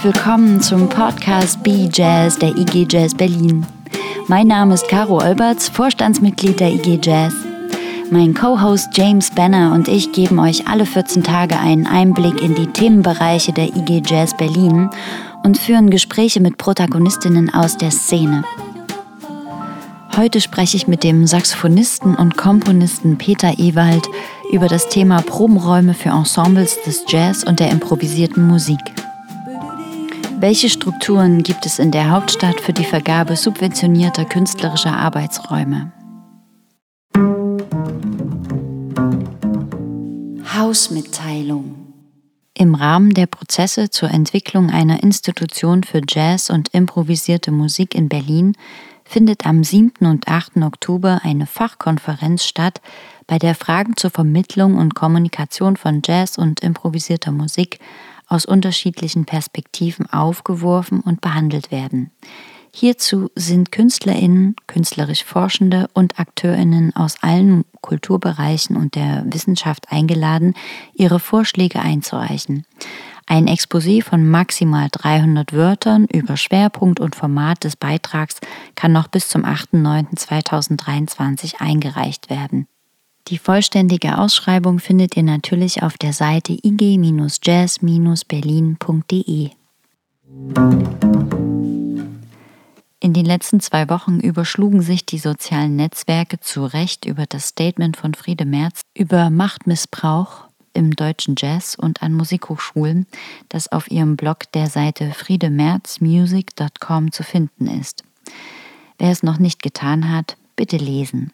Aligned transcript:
Herzlich 0.00 0.14
willkommen 0.14 0.62
zum 0.62 0.88
Podcast 0.88 1.62
Be 1.62 1.90
Jazz 1.92 2.38
der 2.38 2.56
IG 2.56 2.86
Jazz 2.88 3.14
Berlin. 3.14 3.66
Mein 4.28 4.46
Name 4.46 4.72
ist 4.72 4.88
Caro 4.88 5.18
Olberts, 5.18 5.68
Vorstandsmitglied 5.68 6.58
der 6.58 6.72
IG 6.72 7.00
Jazz. 7.02 7.34
Mein 8.10 8.32
Co-Host 8.32 8.88
James 8.94 9.30
Banner 9.30 9.74
und 9.74 9.88
ich 9.88 10.10
geben 10.12 10.38
euch 10.38 10.66
alle 10.66 10.86
14 10.86 11.22
Tage 11.22 11.58
einen 11.58 11.86
Einblick 11.86 12.40
in 12.40 12.54
die 12.54 12.68
Themenbereiche 12.68 13.52
der 13.52 13.76
IG 13.76 14.00
Jazz 14.06 14.34
Berlin 14.34 14.88
und 15.42 15.58
führen 15.58 15.90
Gespräche 15.90 16.40
mit 16.40 16.56
Protagonistinnen 16.56 17.52
aus 17.52 17.76
der 17.76 17.90
Szene. 17.90 18.42
Heute 20.16 20.40
spreche 20.40 20.78
ich 20.78 20.88
mit 20.88 21.04
dem 21.04 21.26
Saxophonisten 21.26 22.14
und 22.14 22.38
Komponisten 22.38 23.18
Peter 23.18 23.58
Ewald 23.58 24.08
über 24.50 24.68
das 24.68 24.88
Thema 24.88 25.20
Probenräume 25.20 25.92
für 25.92 26.08
Ensembles 26.08 26.78
des 26.86 27.04
Jazz 27.06 27.44
und 27.44 27.60
der 27.60 27.70
improvisierten 27.70 28.46
Musik. 28.46 28.80
Welche 30.40 30.70
Strukturen 30.70 31.42
gibt 31.42 31.66
es 31.66 31.78
in 31.78 31.90
der 31.90 32.08
Hauptstadt 32.08 32.62
für 32.62 32.72
die 32.72 32.84
Vergabe 32.84 33.36
subventionierter 33.36 34.24
künstlerischer 34.24 34.96
Arbeitsräume? 34.96 35.92
Hausmitteilung 40.56 41.74
im 42.54 42.74
Rahmen 42.74 43.12
der 43.12 43.26
Prozesse 43.26 43.90
zur 43.90 44.10
Entwicklung 44.10 44.70
einer 44.70 45.02
Institution 45.02 45.82
für 45.82 46.00
Jazz 46.08 46.48
und 46.48 46.68
improvisierte 46.72 47.50
Musik 47.50 47.94
in 47.94 48.08
Berlin 48.08 48.56
findet 49.04 49.44
am 49.44 49.62
7. 49.62 50.06
und 50.06 50.26
8. 50.26 50.56
Oktober 50.62 51.20
eine 51.22 51.44
Fachkonferenz 51.44 52.44
statt, 52.44 52.80
bei 53.26 53.38
der 53.38 53.54
Fragen 53.54 53.94
zur 53.96 54.10
Vermittlung 54.10 54.76
und 54.76 54.94
Kommunikation 54.94 55.76
von 55.76 56.00
Jazz 56.02 56.38
und 56.38 56.60
improvisierter 56.60 57.30
Musik 57.30 57.78
aus 58.30 58.46
unterschiedlichen 58.46 59.26
Perspektiven 59.26 60.10
aufgeworfen 60.10 61.00
und 61.00 61.20
behandelt 61.20 61.70
werden. 61.70 62.10
Hierzu 62.72 63.30
sind 63.34 63.72
Künstlerinnen, 63.72 64.54
künstlerisch 64.66 65.24
Forschende 65.24 65.88
und 65.92 66.18
Akteurinnen 66.20 66.94
aus 66.94 67.16
allen 67.20 67.64
Kulturbereichen 67.80 68.76
und 68.76 68.94
der 68.94 69.24
Wissenschaft 69.26 69.90
eingeladen, 69.90 70.54
ihre 70.94 71.18
Vorschläge 71.18 71.80
einzureichen. 71.80 72.64
Ein 73.26 73.48
Exposé 73.48 74.02
von 74.02 74.28
maximal 74.28 74.88
300 74.90 75.52
Wörtern 75.52 76.06
über 76.06 76.36
Schwerpunkt 76.36 77.00
und 77.00 77.16
Format 77.16 77.64
des 77.64 77.76
Beitrags 77.76 78.36
kann 78.76 78.92
noch 78.92 79.08
bis 79.08 79.28
zum 79.28 79.44
8.9.2023 79.44 81.60
eingereicht 81.60 82.30
werden. 82.30 82.68
Die 83.28 83.38
vollständige 83.38 84.18
Ausschreibung 84.18 84.78
findet 84.78 85.16
ihr 85.16 85.22
natürlich 85.22 85.82
auf 85.82 85.96
der 85.96 86.12
Seite 86.12 86.52
ig-jazz-berlin.de. 86.52 89.50
In 93.02 93.14
den 93.14 93.24
letzten 93.24 93.60
zwei 93.60 93.88
Wochen 93.88 94.20
überschlugen 94.20 94.82
sich 94.82 95.06
die 95.06 95.18
sozialen 95.18 95.76
Netzwerke 95.76 96.38
zu 96.40 96.66
Recht 96.66 97.06
über 97.06 97.24
das 97.26 97.48
Statement 97.48 97.96
von 97.96 98.12
Friede 98.14 98.44
Merz 98.44 98.82
über 98.94 99.30
Machtmissbrauch 99.30 100.50
im 100.74 100.94
deutschen 100.94 101.34
Jazz 101.38 101.74
und 101.74 102.02
an 102.02 102.12
Musikhochschulen, 102.12 103.06
das 103.48 103.72
auf 103.72 103.90
ihrem 103.90 104.16
Blog 104.16 104.52
der 104.52 104.68
Seite 104.68 105.12
friedemerzmusic.com 105.12 107.12
zu 107.12 107.22
finden 107.22 107.66
ist. 107.66 108.04
Wer 108.98 109.10
es 109.10 109.22
noch 109.22 109.38
nicht 109.38 109.62
getan 109.62 110.10
hat, 110.10 110.36
bitte 110.54 110.76
lesen. 110.76 111.32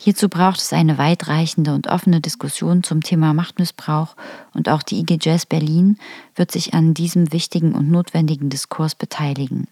Hierzu 0.00 0.28
braucht 0.28 0.60
es 0.60 0.72
eine 0.72 0.96
weitreichende 0.96 1.74
und 1.74 1.88
offene 1.88 2.20
Diskussion 2.20 2.84
zum 2.84 3.02
Thema 3.02 3.34
Machtmissbrauch 3.34 4.14
und 4.54 4.68
auch 4.68 4.84
die 4.84 5.00
IG 5.00 5.18
Jazz 5.20 5.44
Berlin 5.44 5.98
wird 6.36 6.52
sich 6.52 6.72
an 6.72 6.94
diesem 6.94 7.32
wichtigen 7.32 7.74
und 7.74 7.90
notwendigen 7.90 8.48
Diskurs 8.48 8.94
beteiligen. 8.94 9.66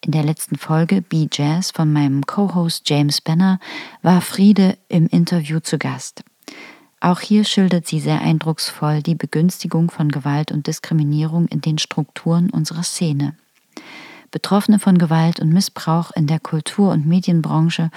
In 0.00 0.12
der 0.12 0.22
letzten 0.22 0.56
Folge 0.56 1.02
Be 1.02 1.28
Jazz 1.30 1.70
von 1.70 1.92
meinem 1.92 2.26
Co-Host 2.26 2.88
James 2.88 3.20
Benner 3.20 3.60
war 4.00 4.22
Friede 4.22 4.78
im 4.88 5.08
Interview 5.08 5.60
zu 5.60 5.76
Gast. 5.78 6.24
Auch 7.00 7.20
hier 7.20 7.44
schildert 7.44 7.86
sie 7.86 8.00
sehr 8.00 8.22
eindrucksvoll 8.22 9.02
die 9.02 9.14
Begünstigung 9.14 9.90
von 9.90 10.08
Gewalt 10.08 10.52
und 10.52 10.66
Diskriminierung 10.66 11.48
in 11.48 11.60
den 11.60 11.76
Strukturen 11.76 12.48
unserer 12.48 12.82
Szene. 12.82 13.36
Betroffene 14.34 14.80
von 14.80 14.98
Gewalt 14.98 15.38
und 15.38 15.52
Missbrauch 15.52 16.10
in 16.10 16.26
der 16.26 16.40
Kultur- 16.40 16.90
und 16.90 17.06
Medienbranche 17.06 17.92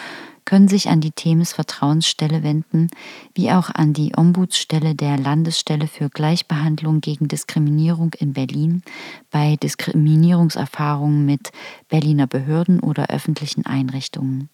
können 0.45 0.67
sich 0.67 0.87
an 0.87 1.01
die 1.01 1.09
Themis 1.09 1.51
Vertrauensstelle 1.51 2.43
wenden, 2.43 2.91
wie 3.33 3.49
auch 3.51 3.71
an 3.73 3.91
die 3.91 4.13
Ombudsstelle 4.15 4.93
der 4.93 5.17
Landesstelle 5.17 5.87
für 5.87 6.09
Gleichbehandlung 6.11 7.01
gegen 7.01 7.27
Diskriminierung 7.27 8.13
in 8.19 8.33
Berlin 8.33 8.83
bei 9.31 9.55
Diskriminierungserfahrungen 9.55 11.25
mit 11.25 11.49
Berliner 11.89 12.27
Behörden 12.27 12.81
oder 12.81 13.07
öffentlichen 13.07 13.65
Einrichtungen. 13.65 14.49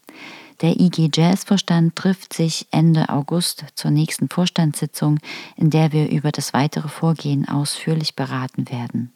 Der 0.61 0.79
IG 0.79 1.09
Jazz-Vorstand 1.13 1.97
trifft 1.97 2.31
sich 2.31 2.65
Ende 2.71 3.09
August 3.09 3.65
zur 3.75 3.91
nächsten 3.91 4.29
Vorstandssitzung, 4.29 5.19
in 5.57 5.69
der 5.69 5.91
wir 5.91 6.09
über 6.09 6.31
das 6.31 6.53
weitere 6.53 6.87
Vorgehen 6.87 7.45
ausführlich 7.45 8.15
beraten 8.15 8.69
werden. 8.69 9.11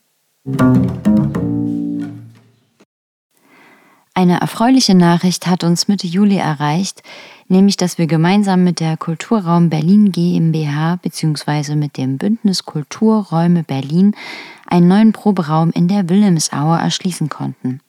Eine 4.17 4.41
erfreuliche 4.41 4.95
Nachricht 4.95 5.45
hat 5.45 5.63
uns 5.63 5.87
Mitte 5.87 6.07
Juli 6.07 6.37
erreicht, 6.37 7.03
nämlich 7.49 7.77
dass 7.77 7.99
wir 7.99 8.07
gemeinsam 8.07 8.63
mit 8.63 8.79
der 8.79 8.97
Kulturraum 8.97 9.69
Berlin 9.69 10.11
GmbH 10.11 10.95
bzw. 10.95 11.75
mit 11.75 11.97
dem 11.97 12.17
Bündnis 12.17 12.65
Kulturräume 12.65 13.61
Berlin 13.61 14.15
einen 14.65 14.87
neuen 14.87 15.11
Proberaum 15.11 15.69
in 15.69 15.87
der 15.87 16.09
Wilhelmsauer 16.09 16.79
erschließen 16.79 17.29
konnten. 17.29 17.79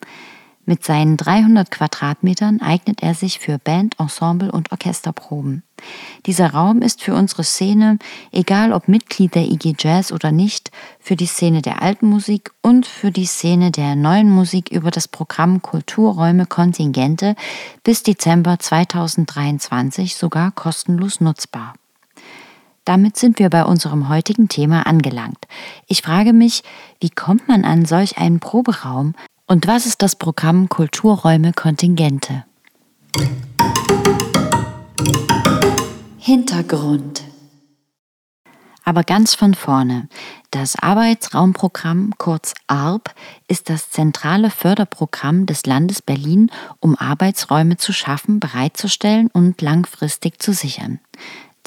Mit 0.69 0.85
seinen 0.85 1.17
300 1.17 1.71
Quadratmetern 1.71 2.61
eignet 2.61 3.03
er 3.03 3.15
sich 3.15 3.39
für 3.39 3.57
Band, 3.57 3.99
Ensemble 3.99 4.53
und 4.53 4.71
Orchesterproben. 4.71 5.63
Dieser 6.27 6.51
Raum 6.51 6.83
ist 6.83 7.03
für 7.03 7.15
unsere 7.15 7.43
Szene, 7.43 7.99
egal 8.33 8.75
ob 8.75 8.87
Mitglied 8.87 9.35
der 9.35 9.45
IG 9.51 9.77
Jazz 9.79 10.13
oder 10.13 10.31
nicht, 10.31 10.71
für 11.01 11.17
die 11.17 11.25
Szene 11.25 11.63
der 11.63 11.81
alten 11.81 12.07
Musik 12.07 12.51
und 12.61 12.85
für 12.85 13.11
die 13.11 13.25
Szene 13.25 13.71
der 13.71 13.97
neuen 13.97 14.29
Musik 14.29 14.69
über 14.69 14.91
das 14.91 15.09
Programm 15.09 15.63
Kulturräume 15.63 16.45
Kontingente 16.45 17.35
bis 17.83 18.03
Dezember 18.03 18.59
2023 18.59 20.17
sogar 20.17 20.51
kostenlos 20.51 21.23
nutzbar. 21.23 21.73
Damit 22.85 23.17
sind 23.17 23.39
wir 23.39 23.49
bei 23.49 23.65
unserem 23.65 24.11
heutigen 24.11 24.51
Thema 24.51 24.87
angelangt. 24.87 25.49
Ich 25.87 26.03
frage 26.03 26.35
mich, 26.35 26.63
wie 27.01 27.09
kommt 27.09 27.49
man 27.49 27.65
an 27.65 27.87
solch 27.87 28.19
einen 28.19 28.39
Proberaum, 28.39 29.15
und 29.49 29.67
was 29.67 29.87
ist 29.87 30.03
das 30.03 30.15
Programm 30.15 30.69
Kulturräume 30.69 31.53
Kontingente? 31.53 32.45
Hintergrund. 36.19 37.23
Aber 38.85 39.03
ganz 39.03 39.35
von 39.35 39.55
vorne. 39.55 40.09
Das 40.51 40.77
Arbeitsraumprogramm, 40.77 42.15
kurz 42.17 42.55
ARB, 42.69 43.11
ist 43.47 43.69
das 43.69 43.91
zentrale 43.91 44.51
Förderprogramm 44.51 45.45
des 45.47 45.67
Landes 45.67 46.01
Berlin, 46.01 46.51
um 46.81 46.97
Arbeitsräume 46.97 47.77
zu 47.77 47.93
schaffen, 47.93 48.41
bereitzustellen 48.41 49.29
und 49.33 49.61
langfristig 49.61 50.41
zu 50.41 50.53
sichern. 50.53 51.01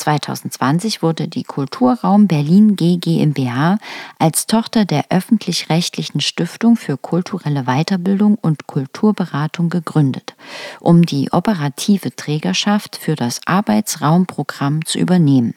2020 0.02 1.02
wurde 1.02 1.28
die 1.28 1.44
Kulturraum 1.44 2.28
Berlin 2.28 2.76
G 2.76 2.98
GmbH 2.98 3.78
als 4.20 4.48
Tochter 4.48 4.86
der 4.86 5.06
öffentlich-rechtlichen 5.10 6.22
Stiftung 6.22 6.76
für 6.76 6.98
kulturelle 6.98 7.64
Weiterbildung 7.64 8.36
und 8.36 8.68
Kulturberatung 8.68 9.70
gegründet, 9.70 10.36
um 10.80 11.06
die 11.06 11.32
operative 11.32 12.16
Trägerschaft 12.16 12.98
für 12.98 13.16
das 13.16 13.42
Arbeitsraumprogramm 13.46 14.86
zu 14.86 14.98
übernehmen. 14.98 15.54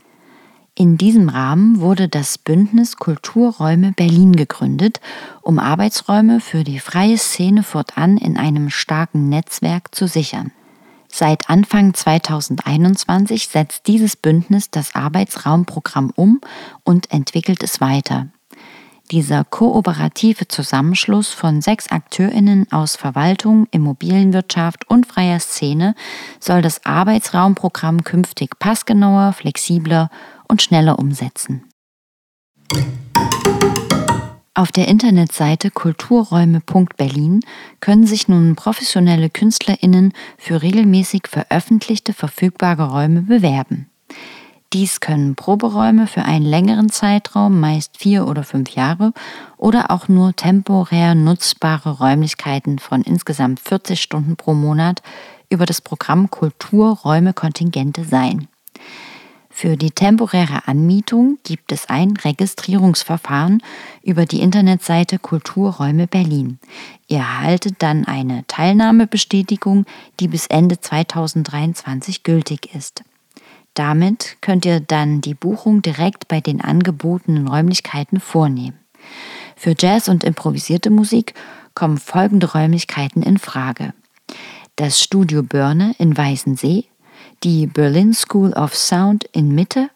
In 0.76 0.98
diesem 0.98 1.28
Rahmen 1.28 1.80
wurde 1.80 2.08
das 2.08 2.36
Bündnis 2.36 2.96
Kulturräume 2.96 3.92
Berlin 3.92 4.34
gegründet, 4.34 5.00
um 5.40 5.58
Arbeitsräume 5.58 6.40
für 6.40 6.64
die 6.64 6.80
freie 6.80 7.16
Szene 7.16 7.62
fortan 7.62 8.16
in 8.16 8.36
einem 8.36 8.70
starken 8.70 9.28
Netzwerk 9.28 9.94
zu 9.94 10.08
sichern. 10.08 10.50
Seit 11.16 11.48
Anfang 11.48 11.94
2021 11.94 13.46
setzt 13.46 13.86
dieses 13.86 14.16
Bündnis 14.16 14.72
das 14.72 14.96
Arbeitsraumprogramm 14.96 16.10
um 16.16 16.40
und 16.82 17.12
entwickelt 17.12 17.62
es 17.62 17.80
weiter. 17.80 18.26
Dieser 19.12 19.44
kooperative 19.44 20.48
Zusammenschluss 20.48 21.28
von 21.28 21.62
sechs 21.62 21.92
Akteurinnen 21.92 22.66
aus 22.72 22.96
Verwaltung, 22.96 23.68
Immobilienwirtschaft 23.70 24.90
und 24.90 25.06
freier 25.06 25.38
Szene 25.38 25.94
soll 26.40 26.62
das 26.62 26.84
Arbeitsraumprogramm 26.84 28.02
künftig 28.02 28.58
passgenauer, 28.58 29.34
flexibler 29.34 30.10
und 30.48 30.62
schneller 30.62 30.98
umsetzen. 30.98 31.62
Auf 34.56 34.70
der 34.70 34.86
Internetseite 34.86 35.72
kulturräume.berlin 35.72 37.40
können 37.80 38.06
sich 38.06 38.28
nun 38.28 38.54
professionelle 38.54 39.28
KünstlerInnen 39.28 40.12
für 40.38 40.62
regelmäßig 40.62 41.26
veröffentlichte 41.26 42.12
verfügbare 42.12 42.88
Räume 42.88 43.22
bewerben. 43.22 43.90
Dies 44.72 45.00
können 45.00 45.34
Proberäume 45.34 46.06
für 46.06 46.22
einen 46.22 46.44
längeren 46.46 46.88
Zeitraum, 46.88 47.58
meist 47.58 47.96
vier 47.96 48.28
oder 48.28 48.44
fünf 48.44 48.70
Jahre, 48.70 49.12
oder 49.56 49.90
auch 49.90 50.06
nur 50.06 50.36
temporär 50.36 51.16
nutzbare 51.16 51.98
Räumlichkeiten 51.98 52.78
von 52.78 53.02
insgesamt 53.02 53.58
40 53.58 54.00
Stunden 54.00 54.36
pro 54.36 54.54
Monat 54.54 55.02
über 55.50 55.66
das 55.66 55.80
Programm 55.80 56.30
Kulturräume-Kontingente 56.30 58.04
sein. 58.04 58.46
Für 59.56 59.76
die 59.76 59.92
temporäre 59.92 60.66
Anmietung 60.66 61.38
gibt 61.44 61.70
es 61.70 61.88
ein 61.88 62.16
Registrierungsverfahren 62.16 63.62
über 64.02 64.26
die 64.26 64.40
Internetseite 64.40 65.20
Kulturräume 65.20 66.08
Berlin. 66.08 66.58
Ihr 67.06 67.18
erhaltet 67.18 67.76
dann 67.78 68.04
eine 68.04 68.44
Teilnahmebestätigung, 68.48 69.86
die 70.18 70.26
bis 70.26 70.48
Ende 70.48 70.80
2023 70.80 72.24
gültig 72.24 72.74
ist. 72.74 73.04
Damit 73.74 74.38
könnt 74.40 74.66
ihr 74.66 74.80
dann 74.80 75.20
die 75.20 75.34
Buchung 75.34 75.82
direkt 75.82 76.26
bei 76.26 76.40
den 76.40 76.60
angebotenen 76.60 77.46
Räumlichkeiten 77.46 78.18
vornehmen. 78.18 78.80
Für 79.54 79.76
Jazz 79.78 80.08
und 80.08 80.24
improvisierte 80.24 80.90
Musik 80.90 81.32
kommen 81.76 81.98
folgende 81.98 82.50
Räumlichkeiten 82.50 83.22
in 83.22 83.38
Frage. 83.38 83.94
Das 84.74 84.98
Studio 84.98 85.44
Börne 85.44 85.94
in 85.98 86.16
Weißensee 86.16 86.86
die 87.42 87.66
Berlin 87.66 88.14
School 88.14 88.52
of 88.52 88.74
Sound 88.74 89.24
in 89.32 89.54
Mitte, 89.54 89.90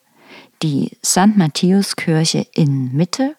die 0.62 0.96
St. 1.05 1.37
Matthäus 1.37 1.96
Kirche 1.96 2.46
in 2.55 2.93
Mitte 2.94 3.37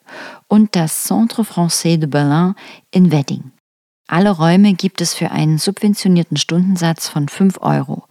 und 0.47 0.75
das 0.75 1.03
Centre 1.03 1.43
Français 1.43 1.97
de 1.97 2.07
Berlin 2.07 2.55
in 2.91 3.11
Wedding. 3.11 3.51
Alle 4.07 4.31
Räume 4.31 4.73
gibt 4.73 5.01
es 5.01 5.13
für 5.13 5.31
einen 5.31 5.57
subventionierten 5.57 6.37
Stundensatz 6.37 7.07
von 7.07 7.27
5 7.27 7.61
Euro. 7.61 8.05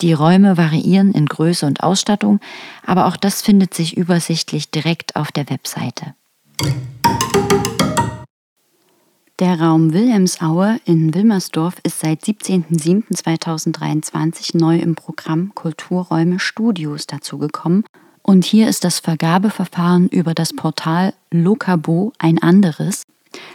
Die 0.00 0.12
Räume 0.12 0.56
variieren 0.56 1.12
in 1.12 1.26
Größe 1.26 1.66
und 1.66 1.82
Ausstattung, 1.82 2.40
aber 2.84 3.06
auch 3.06 3.16
das 3.16 3.42
findet 3.42 3.72
sich 3.72 3.96
übersichtlich 3.96 4.70
direkt 4.70 5.16
auf 5.16 5.30
der 5.32 5.48
Webseite. 5.48 6.14
Der 9.38 9.60
Raum 9.60 9.92
Wilhelmsaue 9.92 10.80
in 10.86 11.12
Wilmersdorf 11.12 11.74
ist 11.82 12.00
seit 12.00 12.22
17.07.2023 12.22 14.56
neu 14.56 14.78
im 14.78 14.94
Programm 14.94 15.54
Kulturräume 15.54 16.38
Studios 16.38 17.06
dazugekommen. 17.06 17.84
Und 18.22 18.46
hier 18.46 18.66
ist 18.66 18.82
das 18.82 18.98
Vergabeverfahren 18.98 20.08
über 20.08 20.32
das 20.32 20.54
Portal 20.54 21.12
Locabo 21.30 22.14
ein 22.18 22.40
anderes. 22.40 23.02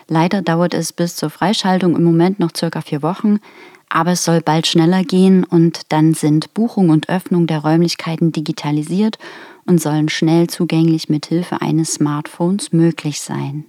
Leider 0.07 0.43
dauert 0.43 0.75
es 0.75 0.93
bis 0.93 1.15
zur 1.15 1.31
Freischaltung 1.31 1.95
im 1.95 2.03
Moment 2.03 2.39
noch 2.39 2.51
circa 2.55 2.81
vier 2.81 3.01
Wochen, 3.01 3.39
aber 3.89 4.11
es 4.11 4.23
soll 4.23 4.41
bald 4.41 4.67
schneller 4.67 5.03
gehen 5.03 5.43
und 5.43 5.81
dann 5.89 6.13
sind 6.13 6.53
Buchung 6.53 6.89
und 6.89 7.09
Öffnung 7.09 7.47
der 7.47 7.57
Räumlichkeiten 7.57 8.31
digitalisiert 8.31 9.17
und 9.65 9.81
sollen 9.81 10.09
schnell 10.09 10.45
zugänglich 10.45 11.09
mit 11.09 11.25
Hilfe 11.25 11.59
eines 11.59 11.95
Smartphones 11.95 12.71
möglich 12.71 13.19
sein. 13.19 13.65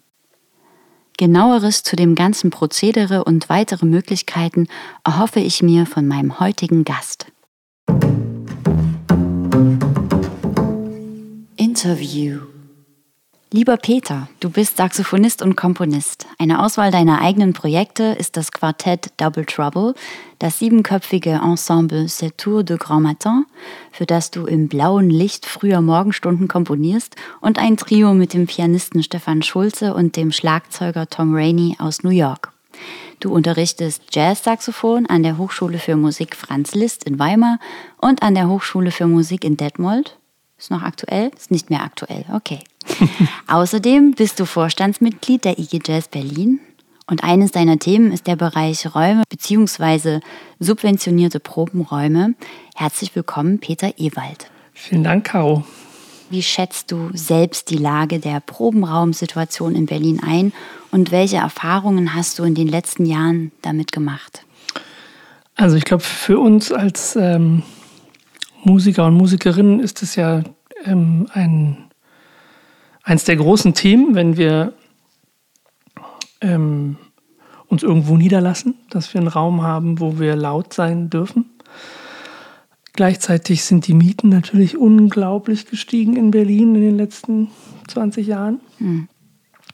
Genaueres 1.16 1.82
zu 1.82 1.96
dem 1.96 2.14
ganzen 2.14 2.50
Prozedere 2.50 3.24
und 3.24 3.48
weitere 3.48 3.86
Möglichkeiten 3.86 4.66
erhoffe 5.04 5.40
ich 5.40 5.62
mir 5.62 5.86
von 5.86 6.06
meinem 6.06 6.40
heutigen 6.40 6.84
Gast. 6.84 7.26
Interview 11.56 12.40
Lieber 13.54 13.76
Peter, 13.76 14.30
du 14.40 14.48
bist 14.48 14.78
Saxophonist 14.78 15.42
und 15.42 15.56
Komponist. 15.56 16.26
Eine 16.38 16.64
Auswahl 16.64 16.90
deiner 16.90 17.20
eigenen 17.20 17.52
Projekte 17.52 18.04
ist 18.04 18.38
das 18.38 18.50
Quartett 18.50 19.12
Double 19.18 19.44
Trouble, 19.44 19.92
das 20.38 20.58
siebenköpfige 20.58 21.32
Ensemble 21.32 22.06
C'est 22.06 22.38
Tour 22.38 22.64
de 22.64 22.78
Grand 22.78 23.02
Matin, 23.02 23.44
für 23.90 24.06
das 24.06 24.30
du 24.30 24.46
im 24.46 24.68
blauen 24.68 25.10
Licht 25.10 25.44
früher 25.44 25.82
Morgenstunden 25.82 26.48
komponierst, 26.48 27.14
und 27.42 27.58
ein 27.58 27.76
Trio 27.76 28.14
mit 28.14 28.32
dem 28.32 28.46
Pianisten 28.46 29.02
Stefan 29.02 29.42
Schulze 29.42 29.92
und 29.92 30.16
dem 30.16 30.32
Schlagzeuger 30.32 31.10
Tom 31.10 31.34
Rainey 31.34 31.76
aus 31.78 32.02
New 32.02 32.08
York. 32.08 32.52
Du 33.20 33.34
unterrichtest 33.34 34.04
Jazz-Saxophon 34.12 35.04
an 35.04 35.22
der 35.22 35.36
Hochschule 35.36 35.78
für 35.78 35.96
Musik 35.96 36.36
Franz 36.36 36.74
Liszt 36.74 37.04
in 37.04 37.18
Weimar 37.18 37.58
und 37.98 38.22
an 38.22 38.34
der 38.34 38.48
Hochschule 38.48 38.92
für 38.92 39.06
Musik 39.06 39.44
in 39.44 39.58
Detmold. 39.58 40.16
Ist 40.56 40.70
noch 40.70 40.82
aktuell? 40.82 41.30
Ist 41.36 41.50
nicht 41.50 41.68
mehr 41.68 41.82
aktuell. 41.82 42.24
Okay. 42.32 42.60
Außerdem 43.46 44.12
bist 44.12 44.40
du 44.40 44.44
Vorstandsmitglied 44.44 45.44
der 45.44 45.58
IG 45.58 45.80
Jazz 45.84 46.08
Berlin 46.08 46.60
und 47.06 47.24
eines 47.24 47.52
deiner 47.52 47.78
Themen 47.78 48.12
ist 48.12 48.26
der 48.26 48.36
Bereich 48.36 48.94
Räume 48.94 49.22
bzw. 49.28 50.20
subventionierte 50.58 51.40
Probenräume. 51.40 52.34
Herzlich 52.74 53.14
willkommen, 53.14 53.58
Peter 53.58 53.92
Ewald. 53.98 54.50
Vielen 54.72 55.04
Dank, 55.04 55.24
Caro. 55.24 55.64
Wie 56.30 56.42
schätzt 56.42 56.90
du 56.90 57.10
selbst 57.12 57.68
die 57.68 57.76
Lage 57.76 58.18
der 58.18 58.40
Probenraumsituation 58.40 59.74
in 59.74 59.84
Berlin 59.84 60.20
ein 60.26 60.52
und 60.90 61.12
welche 61.12 61.36
Erfahrungen 61.36 62.14
hast 62.14 62.38
du 62.38 62.44
in 62.44 62.54
den 62.54 62.68
letzten 62.68 63.04
Jahren 63.04 63.52
damit 63.60 63.92
gemacht? 63.92 64.44
Also 65.56 65.76
ich 65.76 65.84
glaube, 65.84 66.02
für 66.02 66.38
uns 66.38 66.72
als 66.72 67.16
ähm, 67.16 67.62
Musiker 68.64 69.06
und 69.06 69.14
Musikerinnen 69.14 69.80
ist 69.80 70.02
es 70.02 70.16
ja 70.16 70.42
ähm, 70.84 71.28
ein, 71.34 71.90
eins 73.02 73.24
der 73.24 73.36
großen 73.36 73.74
Themen, 73.74 74.14
wenn 74.14 74.36
wir 74.36 74.74
ähm, 76.40 76.96
uns 77.68 77.82
irgendwo 77.82 78.16
niederlassen, 78.16 78.74
dass 78.90 79.14
wir 79.14 79.20
einen 79.20 79.28
Raum 79.28 79.62
haben, 79.62 80.00
wo 80.00 80.18
wir 80.18 80.36
laut 80.36 80.72
sein 80.72 81.08
dürfen. 81.10 81.46
Gleichzeitig 82.92 83.64
sind 83.64 83.86
die 83.86 83.94
Mieten 83.94 84.28
natürlich 84.28 84.76
unglaublich 84.76 85.66
gestiegen 85.66 86.16
in 86.16 86.30
Berlin 86.30 86.74
in 86.74 86.82
den 86.82 86.96
letzten 86.96 87.48
20 87.88 88.26
Jahren. 88.26 88.60
Mhm. 88.78 89.08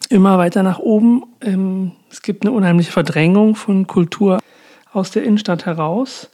Immer 0.08 0.38
weiter 0.38 0.62
nach 0.62 0.78
oben. 0.78 1.24
Ähm, 1.40 1.92
es 2.10 2.22
gibt 2.22 2.44
eine 2.44 2.52
unheimliche 2.52 2.92
Verdrängung 2.92 3.56
von 3.56 3.86
Kultur 3.86 4.38
aus 4.92 5.10
der 5.10 5.24
Innenstadt 5.24 5.66
heraus. 5.66 6.30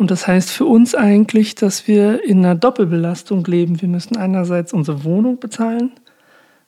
Und 0.00 0.10
das 0.10 0.26
heißt 0.26 0.50
für 0.50 0.64
uns 0.64 0.94
eigentlich, 0.94 1.56
dass 1.56 1.86
wir 1.86 2.24
in 2.24 2.38
einer 2.38 2.54
Doppelbelastung 2.54 3.44
leben. 3.44 3.82
Wir 3.82 3.88
müssen 3.88 4.16
einerseits 4.16 4.72
unsere 4.72 5.04
Wohnung 5.04 5.38
bezahlen 5.38 5.92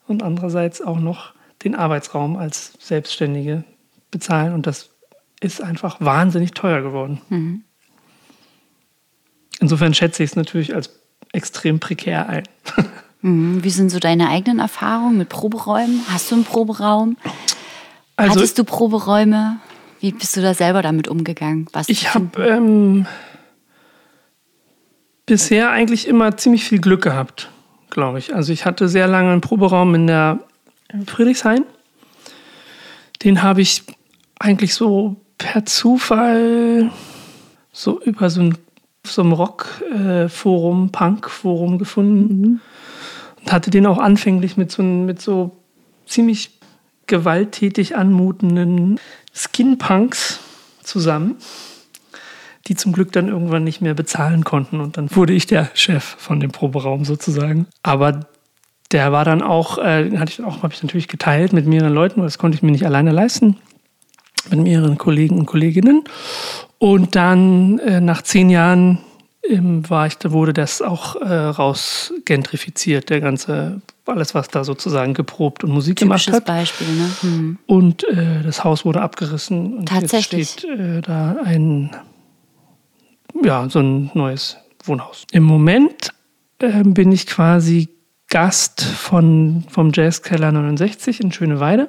und 0.07 0.23
andererseits 0.23 0.83
auch 0.83 1.01
noch 1.01 1.33
den 1.65 1.75
Arbeitsraum 1.75 2.37
als 2.37 2.75
Selbstständige 2.79 3.65
bezahlen. 4.11 4.53
Und 4.53 4.67
das 4.67 4.91
ist 5.41 5.63
einfach 5.63 5.99
wahnsinnig 5.99 6.51
teuer 6.51 6.83
geworden. 6.83 7.23
Mhm. 7.31 7.65
Insofern 9.61 9.95
schätze 9.95 10.23
ich 10.23 10.33
es 10.33 10.37
natürlich 10.37 10.75
als 10.75 10.91
extrem 11.33 11.81
prekär 11.81 12.29
ein. 12.29 12.45
Mhm. 13.25 13.63
Wie 13.63 13.71
sind 13.71 13.91
so 13.91 14.01
deine 14.01 14.31
eigenen 14.31 14.59
Erfahrungen 14.59 15.17
mit 15.17 15.29
Proberäumen? 15.29 16.01
Hast 16.09 16.33
du 16.33 16.35
einen 16.35 16.45
Proberaum? 16.45 17.17
Also, 18.17 18.35
Hattest 18.35 18.59
du 18.59 18.65
Proberäume? 18.65 19.61
Wie 20.03 20.11
bist 20.11 20.37
du 20.37 20.43
da 20.43 20.53
selber 20.53 20.83
damit 20.83 21.07
umgegangen? 21.07 21.69
Was 21.73 21.89
ich 21.89 22.13
habe 22.13 22.45
ähm, 22.45 23.07
bisher 25.27 25.71
eigentlich 25.71 26.09
immer 26.09 26.37
ziemlich 26.37 26.65
viel 26.65 26.81
Glück 26.81 27.03
gehabt, 27.05 27.51
glaube 27.89 28.19
ich. 28.19 28.35
Also 28.35 28.53
ich 28.53 28.67
hatte 28.67 28.89
sehr 28.89 29.07
lange 29.07 29.31
einen 29.31 29.41
Proberaum 29.41 29.95
in 29.95 30.09
der 30.09 30.41
Friedrichshain. 31.07 31.65
Den 33.23 33.45
habe 33.45 33.61
ich 33.61 33.85
eigentlich 34.41 34.75
so 34.75 35.15
per 35.39 35.65
Zufall 35.67 36.91
so 37.71 38.01
über 38.01 38.29
so 38.29 38.41
ein, 38.41 38.59
so 39.07 39.23
ein 39.23 39.31
Rock-Forum, 39.31 40.91
Punk-Forum 40.91 41.79
gefunden. 41.79 42.41
Mhm. 42.41 42.61
Und 43.41 43.53
hatte 43.53 43.71
den 43.71 43.87
auch 43.87 43.99
anfänglich 43.99 44.57
mit 44.57 44.73
so, 44.73 44.83
mit 44.83 45.23
so 45.23 45.57
ziemlich 46.07 46.59
gewalttätig 47.07 47.95
anmutenden 47.95 48.99
Skinpunks 49.35 50.41
zusammen, 50.83 51.37
die 52.69 52.77
zum 52.77 52.93
Glück 52.93 53.13
dann 53.13 53.29
irgendwann 53.29 53.65
nicht 53.65 53.81
mehr 53.81 53.95
bezahlen 53.95 54.45
konnten. 54.45 54.81
Und 54.81 54.97
dann 54.97 55.15
wurde 55.15 55.33
ich 55.33 55.47
der 55.47 55.71
Chef 55.75 56.05
von 56.19 56.41
dem 56.41 56.51
Proberaum 56.51 57.05
sozusagen. 57.05 57.67
Aber 57.83 58.27
der 58.93 59.11
war 59.13 59.25
dann 59.25 59.43
auch, 59.43 59.79
äh, 59.79 60.17
hatte 60.19 60.33
ich 60.33 60.43
auch, 60.45 60.63
habe 60.63 60.75
ich 60.75 60.83
natürlich 60.83 61.09
geteilt 61.09 61.53
mit 61.53 61.67
mehreren 61.67 61.95
Leuten, 61.95 62.21
weil 62.21 62.27
das 62.27 62.39
konnte 62.39 62.57
ich 62.57 62.63
mir 62.63 62.73
nicht 62.73 62.87
alleine 62.87 63.11
leisten. 63.11 63.57
Mit 64.51 64.61
mehreren 64.61 64.99
Kollegen 64.99 65.39
und 65.39 65.47
Kolleginnen. 65.47 66.05
Und 66.79 67.15
dann 67.15 67.79
äh, 67.79 68.01
nach 68.01 68.23
zehn 68.23 68.51
Jahren 68.51 68.99
ähm, 69.49 69.89
war 69.89 70.07
ich, 70.07 70.19
da 70.19 70.33
wurde 70.33 70.53
das 70.53 70.83
auch 70.83 71.17
äh, 71.17 71.33
rausgentrifiziert, 71.33 73.09
der 73.09 73.21
ganze 73.21 73.81
alles, 74.07 74.35
was 74.35 74.49
da 74.49 74.65
sozusagen 74.65 75.15
geprobt 75.15 75.65
und 75.65 75.71
Musik 75.71 75.97
Typisches 75.97 76.27
gemacht 76.27 76.41
hat. 76.41 76.47
Beispiel, 76.47 76.87
ne? 76.89 77.11
Hm. 77.21 77.59
Und 77.67 78.05
äh, 78.05 78.43
das 78.43 78.65
Haus 78.65 78.85
wurde 78.85 79.01
abgerissen 79.01 79.79
und 79.79 79.89
Tatsächlich. 79.89 80.41
jetzt 80.41 80.61
steht 80.61 80.79
äh, 80.79 81.01
da 81.01 81.37
ein, 81.45 81.95
ja, 83.43 83.69
so 83.69 83.81
ein 83.81 84.11
neues 84.15 84.57
Wohnhaus. 84.85 85.25
Im 85.31 85.45
Moment 85.45 86.13
äh, 86.59 86.83
bin 86.85 87.13
ich 87.13 87.27
quasi 87.27 87.89
Gast 88.29 88.83
von, 88.83 89.65
vom 89.69 89.93
Jazzkeller 89.93 90.51
69 90.53 91.21
in 91.21 91.33
Schöneweide. 91.33 91.89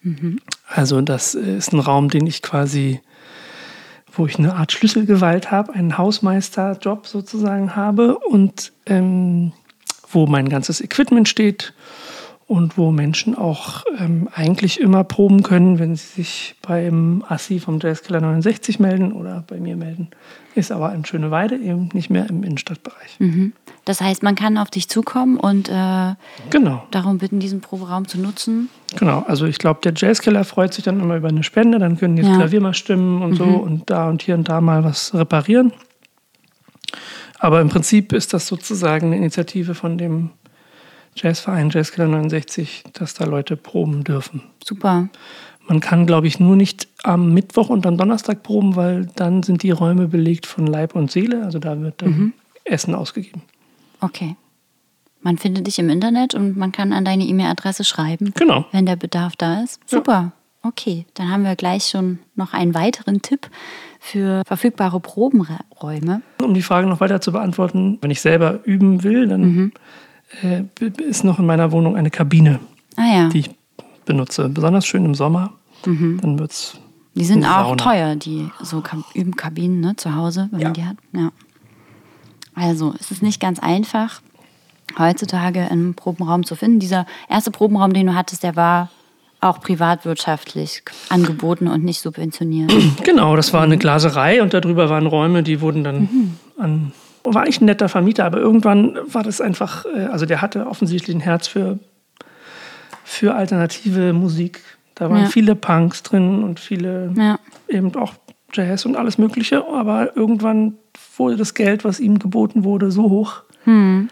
Mhm. 0.00 0.40
Also 0.66 1.00
das 1.00 1.34
ist 1.34 1.72
ein 1.72 1.80
Raum, 1.80 2.08
den 2.08 2.26
ich 2.26 2.42
quasi 2.42 3.00
wo 4.18 4.26
ich 4.26 4.38
eine 4.38 4.54
Art 4.54 4.72
Schlüsselgewalt 4.72 5.50
habe, 5.50 5.74
einen 5.74 5.98
Hausmeisterjob 5.98 7.06
sozusagen 7.06 7.76
habe 7.76 8.18
und 8.18 8.72
ähm, 8.86 9.52
wo 10.16 10.26
mein 10.26 10.48
ganzes 10.48 10.80
Equipment 10.80 11.28
steht 11.28 11.74
und 12.48 12.78
wo 12.78 12.90
Menschen 12.90 13.36
auch 13.36 13.84
ähm, 13.98 14.28
eigentlich 14.32 14.80
immer 14.80 15.04
proben 15.04 15.42
können, 15.42 15.78
wenn 15.78 15.94
sie 15.96 16.06
sich 16.22 16.54
beim 16.62 17.22
Assi 17.28 17.58
vom 17.58 17.80
Jazzkeller 17.82 18.20
69 18.20 18.78
melden 18.78 19.12
oder 19.12 19.44
bei 19.46 19.58
mir 19.58 19.76
melden. 19.76 20.08
Ist 20.54 20.72
aber 20.72 20.94
in 20.94 21.04
Schöneweide 21.04 21.56
eben 21.56 21.90
nicht 21.92 22.08
mehr 22.08 22.28
im 22.30 22.44
Innenstadtbereich. 22.44 23.16
Mhm. 23.18 23.52
Das 23.84 24.00
heißt, 24.00 24.22
man 24.22 24.36
kann 24.36 24.56
auf 24.58 24.70
dich 24.70 24.88
zukommen 24.88 25.36
und 25.38 25.68
äh, 25.68 26.14
genau. 26.50 26.86
darum 26.92 27.18
bitten, 27.18 27.38
diesen 27.40 27.60
Proberaum 27.60 28.08
zu 28.08 28.18
nutzen. 28.18 28.70
Genau, 28.96 29.22
also 29.28 29.44
ich 29.44 29.58
glaube, 29.58 29.80
der 29.84 29.92
Jazzkeller 29.94 30.44
freut 30.44 30.72
sich 30.72 30.84
dann 30.84 30.98
immer 31.00 31.16
über 31.16 31.28
eine 31.28 31.42
Spende, 31.42 31.78
dann 31.78 31.98
können 31.98 32.16
die 32.16 32.22
das 32.22 32.30
Ja. 32.30 32.36
Klavier 32.38 32.60
mal 32.62 32.74
stimmen 32.74 33.22
und 33.22 33.34
so 33.34 33.44
Mhm. 33.44 33.54
und 33.60 33.90
da 33.90 34.08
und 34.08 34.22
hier 34.22 34.34
und 34.36 34.48
da 34.48 34.60
mal 34.62 34.82
was 34.82 35.12
reparieren. 35.14 35.72
Aber 37.38 37.60
im 37.60 37.68
Prinzip 37.68 38.12
ist 38.12 38.32
das 38.32 38.46
sozusagen 38.46 39.06
eine 39.08 39.16
Initiative 39.16 39.74
von 39.74 39.98
dem 39.98 40.30
Jazzverein 41.14 41.70
Jazzkeller 41.70 42.08
69, 42.08 42.84
dass 42.92 43.14
da 43.14 43.24
Leute 43.24 43.56
proben 43.56 44.04
dürfen. 44.04 44.42
Super. 44.64 45.08
Man 45.68 45.80
kann, 45.80 46.06
glaube 46.06 46.26
ich, 46.28 46.38
nur 46.38 46.54
nicht 46.56 46.88
am 47.02 47.32
Mittwoch 47.32 47.68
und 47.70 47.86
am 47.86 47.96
Donnerstag 47.96 48.42
proben, 48.42 48.76
weil 48.76 49.06
dann 49.16 49.42
sind 49.42 49.62
die 49.62 49.70
Räume 49.70 50.08
belegt 50.08 50.46
von 50.46 50.66
Leib 50.66 50.94
und 50.94 51.10
Seele. 51.10 51.42
Also 51.44 51.58
da 51.58 51.80
wird 51.80 52.02
dann 52.02 52.10
Mhm. 52.10 52.32
Essen 52.64 52.94
ausgegeben. 52.94 53.42
Okay. 54.00 54.36
Man 55.22 55.38
findet 55.38 55.66
dich 55.66 55.78
im 55.78 55.88
Internet 55.90 56.34
und 56.34 56.56
man 56.56 56.70
kann 56.70 56.92
an 56.92 57.04
deine 57.04 57.24
E-Mail-Adresse 57.24 57.84
schreiben, 57.84 58.32
Genau. 58.36 58.64
wenn 58.70 58.86
der 58.86 58.96
Bedarf 58.96 59.34
da 59.36 59.62
ist. 59.62 59.80
Super. 59.86 60.32
Okay, 60.62 61.06
dann 61.14 61.30
haben 61.30 61.44
wir 61.44 61.56
gleich 61.56 61.86
schon 61.86 62.18
noch 62.34 62.52
einen 62.52 62.74
weiteren 62.74 63.22
Tipp 63.22 63.48
für 64.06 64.42
verfügbare 64.46 65.00
Probenräume. 65.00 66.22
Um 66.42 66.54
die 66.54 66.62
Frage 66.62 66.86
noch 66.86 67.00
weiter 67.00 67.20
zu 67.20 67.32
beantworten, 67.32 67.98
wenn 68.00 68.10
ich 68.10 68.20
selber 68.20 68.60
üben 68.64 69.02
will, 69.02 69.26
dann 69.28 69.40
Mhm. 69.42 69.72
äh, 70.42 70.62
ist 71.02 71.24
noch 71.24 71.38
in 71.38 71.46
meiner 71.46 71.72
Wohnung 71.72 71.96
eine 71.96 72.10
Kabine, 72.10 72.60
Ah 72.96 73.06
ja, 73.14 73.28
die 73.28 73.40
ich 73.40 73.50
benutze. 74.04 74.48
Besonders 74.48 74.86
schön 74.86 75.04
im 75.04 75.14
Sommer. 75.14 75.52
Mhm. 75.84 76.20
Dann 76.22 76.38
wird 76.38 76.52
es. 76.52 76.78
die 77.14 77.24
sind 77.24 77.44
auch 77.44 77.64
Sauna. 77.68 77.76
teuer, 77.76 78.16
die 78.16 78.48
so 78.62 78.80
Kab 78.80 78.98
Übenkabinen 79.14 79.80
ne, 79.80 79.96
zu 79.96 80.14
Hause, 80.14 80.48
wenn 80.52 80.60
Ja. 80.60 80.66
man 80.68 80.74
die 80.74 80.84
hat. 80.84 80.96
Ja. 81.12 81.30
Also, 82.54 82.94
es 82.98 83.10
ist 83.10 83.22
nicht 83.22 83.40
ganz 83.40 83.58
einfach, 83.58 84.20
heutzutage 84.98 85.60
einen 85.70 85.94
Probenraum 85.94 86.44
zu 86.44 86.54
finden. 86.54 86.78
Dieser 86.78 87.06
erste 87.28 87.50
Probenraum, 87.50 87.92
den 87.92 88.06
du 88.06 88.14
hattest, 88.14 88.42
der 88.42 88.56
war 88.56 88.90
auch 89.40 89.60
privatwirtschaftlich 89.60 90.82
angeboten 91.08 91.68
und 91.68 91.84
nicht 91.84 92.00
subventioniert. 92.00 92.72
Genau, 93.04 93.36
das 93.36 93.52
war 93.52 93.62
eine 93.62 93.78
Glaserei 93.78 94.42
und 94.42 94.54
darüber 94.54 94.88
waren 94.88 95.06
Räume, 95.06 95.42
die 95.42 95.60
wurden 95.60 95.84
dann 95.84 96.36
an. 96.58 96.92
War 97.24 97.42
eigentlich 97.42 97.60
ein 97.60 97.66
netter 97.66 97.88
Vermieter, 97.88 98.24
aber 98.24 98.38
irgendwann 98.38 98.98
war 99.12 99.22
das 99.22 99.40
einfach, 99.40 99.84
äh, 99.86 100.06
also 100.06 100.26
der 100.26 100.42
hatte 100.42 100.66
offensichtlich 100.66 101.14
ein 101.16 101.20
Herz 101.20 101.48
für, 101.48 101.78
für 103.04 103.34
alternative 103.34 104.12
Musik. 104.12 104.62
Da 104.94 105.10
waren 105.10 105.24
Ja. 105.24 105.28
viele 105.28 105.54
Punks 105.54 106.02
drin 106.02 106.42
und 106.42 106.60
viele 106.60 107.12
ja. 107.16 107.38
eben 107.68 107.94
auch 107.96 108.14
Jazz 108.52 108.86
und 108.86 108.96
alles 108.96 109.18
Mögliche. 109.18 109.66
Aber 109.66 110.16
irgendwann 110.16 110.74
wurde 111.16 111.36
das 111.36 111.54
Geld, 111.54 111.84
was 111.84 112.00
ihm 112.00 112.18
geboten 112.18 112.64
wurde, 112.64 112.90
so 112.90 113.10
hoch. 113.10 113.42
Hm. 113.64 114.08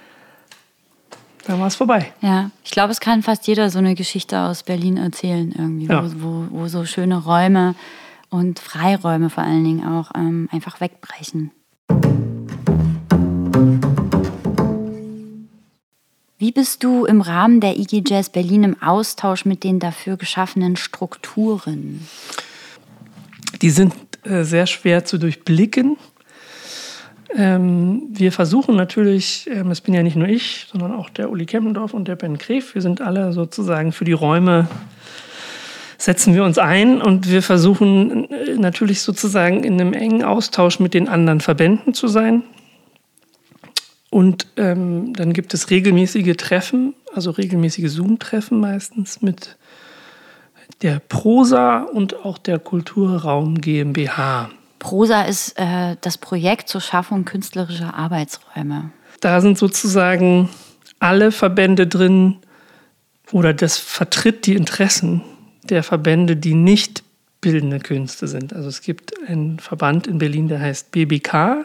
Dann 1.47 1.61
war 1.61 1.67
es 1.67 1.77
vorbei. 1.77 2.13
Ja, 2.23 2.51
ich 2.65 2.71
glaube, 2.71 2.91
es 2.93 3.01
kann 3.01 3.23
fast 3.23 3.47
jeder 3.47 3.69
so 3.71 3.79
eine 3.79 3.95
Geschichte 3.95 4.41
aus 4.41 4.63
Berlin 4.63 4.97
erzählen, 4.97 5.53
irgendwie, 5.57 5.87
Ja. 5.87 6.05
wo, 6.05 6.23
wo, 6.23 6.61
wo 6.61 6.69
so 6.69 6.85
schöne 6.87 7.19
Räume 7.23 7.75
und 8.31 8.59
Freiräume 8.59 9.29
vor 9.31 9.45
allen 9.45 9.63
Dingen 9.65 9.87
auch 9.87 10.11
ähm, 10.15 10.49
einfach 10.51 10.81
wegbrechen. 10.81 11.51
Wie 16.39 16.51
bist 16.53 16.83
du 16.83 17.05
im 17.05 17.21
Rahmen 17.21 17.61
der 17.61 17.79
IG 17.79 18.03
Jazz 18.07 18.29
Berlin 18.31 18.65
im 18.65 18.83
Austausch 18.83 19.45
mit 19.45 19.65
den 19.65 19.79
dafür 19.81 20.17
geschaffenen 20.17 20.77
Strukturen? 20.77 22.07
Die 23.63 23.71
sind 23.71 23.95
äh, 24.25 24.43
sehr 24.45 24.67
schwer 24.67 25.05
zu 25.05 25.19
durchblicken. 25.19 25.97
Ähm, 27.35 28.03
wir 28.11 28.33
versuchen 28.33 28.77
natürlich, 28.77 29.49
ähm, 29.51 29.71
es 29.71 29.81
bin 29.81 29.95
ja 29.95 30.03
nicht 30.03 30.17
nur 30.17 30.29
ich, 30.29 30.67
sondern 30.71 30.93
auch 30.93 31.11
der 31.11 31.31
Uli 31.31 31.47
Kempendorf 31.47 31.95
und 31.95 32.07
der 32.07 32.17
Ben 32.17 32.39
Kref, 32.39 32.75
wir 32.75 32.83
sind 32.83 33.01
alle 33.01 33.33
sozusagen 33.33 33.93
für 33.93 34.05
die 34.05 34.13
Räume, 34.13 34.69
setzen 35.99 36.35
wir 36.35 36.45
uns 36.45 36.59
ein 36.59 37.01
und 37.01 37.31
wir 37.31 37.43
versuchen 37.43 38.31
äh, 38.31 38.55
natürlich 38.57 39.03
sozusagen 39.03 39.65
in 39.65 39.81
einem 39.81 39.95
engen 39.95 40.23
Austausch 40.23 40.81
mit 40.81 40.95
den 40.95 41.09
anderen 41.09 41.41
Verbänden 41.41 41.95
zu 41.95 42.09
sein. 42.09 42.43
Und 44.11 44.47
ähm, 44.57 45.13
dann 45.15 45.33
gibt 45.33 45.55
es 45.55 45.71
regelmäßige 45.71 46.37
Treffen, 46.37 46.95
also 47.15 47.33
regelmäßige 47.33 47.91
Zoom-Treffen 47.91 48.61
meistens 48.61 49.23
mit 49.23 49.57
der 50.83 51.01
Prosa 51.01 51.81
und 51.81 52.25
auch 52.25 52.39
der 52.39 52.61
Kulturraum 52.61 53.61
GmbH. 53.61 54.51
Prosa 54.85 55.23
ist 55.23 55.59
äh, 55.59 55.97
das 56.03 56.19
Projekt 56.19 56.69
zur 56.69 56.83
Schaffung 56.83 57.25
künstlerischer 57.25 57.95
Arbeitsräume. 57.95 58.91
Da 59.21 59.41
sind 59.41 59.57
sozusagen 59.57 60.51
alle 60.99 61.33
Verbände 61.33 61.87
drin 61.87 62.37
oder 63.33 63.55
das 63.55 63.79
vertritt 63.79 64.45
die 64.45 64.55
Interessen 64.55 65.23
der 65.63 65.83
Verbände, 65.83 66.37
die 66.37 66.53
nicht 66.53 67.03
bildende 67.41 67.79
Künste 67.79 68.29
sind. 68.29 68.53
Also 68.53 68.69
es 68.69 68.83
gibt 68.83 69.15
einen 69.27 69.59
Verband 69.59 70.07
in 70.07 70.19
Berlin, 70.19 70.49
der 70.49 70.61
heißt 70.61 70.91
BBK. 70.91 71.65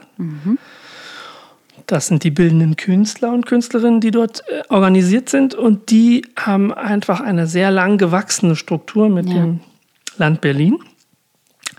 Das 1.88 2.07
sind 2.07 2.23
die 2.23 2.31
bildenden 2.31 2.77
Künstler 2.77 3.33
und 3.33 3.45
Künstlerinnen, 3.45 3.99
die 3.99 4.11
dort 4.11 4.43
äh, 4.47 4.61
organisiert 4.69 5.27
sind. 5.27 5.55
Und 5.55 5.91
die 5.91 6.25
haben 6.38 6.73
einfach 6.73 7.19
eine 7.19 7.47
sehr 7.47 7.69
lang 7.69 7.97
gewachsene 7.97 8.55
Struktur 8.55 9.09
mit 9.09 9.27
Ja. 9.27 9.33
dem 9.41 9.59
Land 10.17 10.39
Berlin. 10.39 10.77